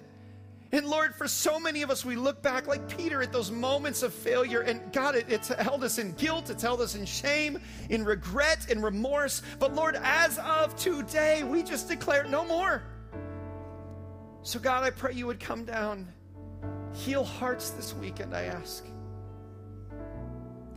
And 0.71 0.85
Lord, 0.85 1.15
for 1.15 1.27
so 1.27 1.59
many 1.59 1.81
of 1.81 1.89
us, 1.89 2.03
we 2.03 2.15
look 2.15 2.41
back 2.41 2.67
like 2.67 2.97
Peter 2.97 3.21
at 3.21 3.31
those 3.31 3.51
moments 3.51 4.03
of 4.03 4.13
failure, 4.13 4.61
and 4.61 4.81
God, 4.91 5.15
it, 5.15 5.25
it's 5.29 5.47
held 5.47 5.83
us 5.83 5.97
in 5.97 6.11
guilt, 6.13 6.49
it's 6.49 6.61
held 6.61 6.81
us 6.81 6.95
in 6.95 7.05
shame, 7.05 7.59
in 7.89 8.03
regret, 8.03 8.69
in 8.69 8.81
remorse. 8.81 9.41
But 9.59 9.73
Lord, 9.73 9.97
as 10.03 10.37
of 10.39 10.75
today, 10.75 11.43
we 11.43 11.63
just 11.63 11.87
declare 11.87 12.25
no 12.25 12.43
more. 12.45 12.83
So, 14.41 14.59
God, 14.59 14.83
I 14.83 14.89
pray 14.89 15.13
you 15.13 15.27
would 15.27 15.39
come 15.39 15.63
down, 15.63 16.07
heal 16.93 17.23
hearts 17.23 17.69
this 17.71 17.93
weekend, 17.93 18.35
I 18.35 18.43
ask. 18.43 18.85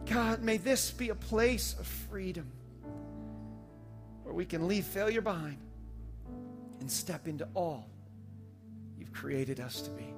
God, 0.07 0.43
may 0.43 0.57
this 0.57 0.91
be 0.93 1.09
a 1.09 1.15
place 1.15 1.75
of 1.79 1.87
freedom 1.87 2.51
where 4.23 4.35
we 4.35 4.45
can 4.45 4.69
leave 4.69 4.85
failure 4.85 5.21
behind 5.21 5.59
and 6.81 6.91
step 6.91 7.27
into 7.27 7.49
all 7.55 7.89
you've 9.11 9.19
created 9.19 9.61
us 9.61 9.81
to 9.83 9.91
be. 9.91 10.15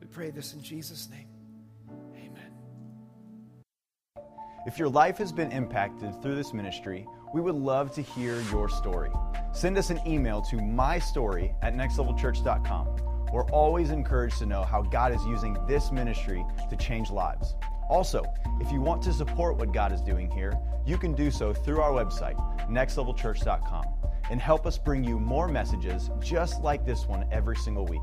We 0.00 0.06
pray 0.06 0.30
this 0.30 0.54
in 0.54 0.62
Jesus' 0.62 1.08
name. 1.10 1.28
Amen. 2.16 2.52
If 4.66 4.78
your 4.78 4.88
life 4.88 5.18
has 5.18 5.32
been 5.32 5.50
impacted 5.52 6.20
through 6.22 6.36
this 6.36 6.52
ministry, 6.52 7.06
we 7.34 7.40
would 7.40 7.54
love 7.54 7.92
to 7.94 8.02
hear 8.02 8.40
your 8.52 8.68
story. 8.68 9.10
Send 9.52 9.78
us 9.78 9.90
an 9.90 10.00
email 10.06 10.42
to 10.42 10.56
mystory 10.56 11.54
at 11.62 11.74
nextlevelchurch.com. 11.74 12.96
We're 13.32 13.50
always 13.50 13.90
encouraged 13.90 14.38
to 14.38 14.46
know 14.46 14.62
how 14.62 14.82
God 14.82 15.14
is 15.14 15.24
using 15.24 15.56
this 15.66 15.90
ministry 15.90 16.44
to 16.68 16.76
change 16.76 17.10
lives. 17.10 17.54
Also, 17.88 18.24
if 18.60 18.70
you 18.70 18.80
want 18.80 19.02
to 19.02 19.12
support 19.12 19.56
what 19.56 19.72
God 19.72 19.92
is 19.92 20.02
doing 20.02 20.30
here, 20.30 20.58
you 20.86 20.98
can 20.98 21.14
do 21.14 21.30
so 21.30 21.54
through 21.54 21.80
our 21.80 21.92
website, 21.92 22.36
nextlevelchurch.com, 22.68 23.84
and 24.30 24.40
help 24.40 24.66
us 24.66 24.78
bring 24.78 25.04
you 25.04 25.18
more 25.18 25.48
messages 25.48 26.10
just 26.20 26.60
like 26.62 26.84
this 26.84 27.06
one 27.06 27.26
every 27.30 27.56
single 27.56 27.84
week. 27.86 28.00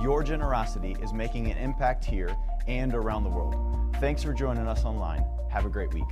Your 0.00 0.22
generosity 0.22 0.96
is 1.02 1.12
making 1.12 1.50
an 1.50 1.58
impact 1.58 2.04
here 2.04 2.36
and 2.66 2.94
around 2.94 3.24
the 3.24 3.30
world. 3.30 3.56
Thanks 4.00 4.22
for 4.22 4.32
joining 4.32 4.66
us 4.66 4.84
online. 4.84 5.24
Have 5.50 5.66
a 5.66 5.70
great 5.70 5.92
week. 5.94 6.04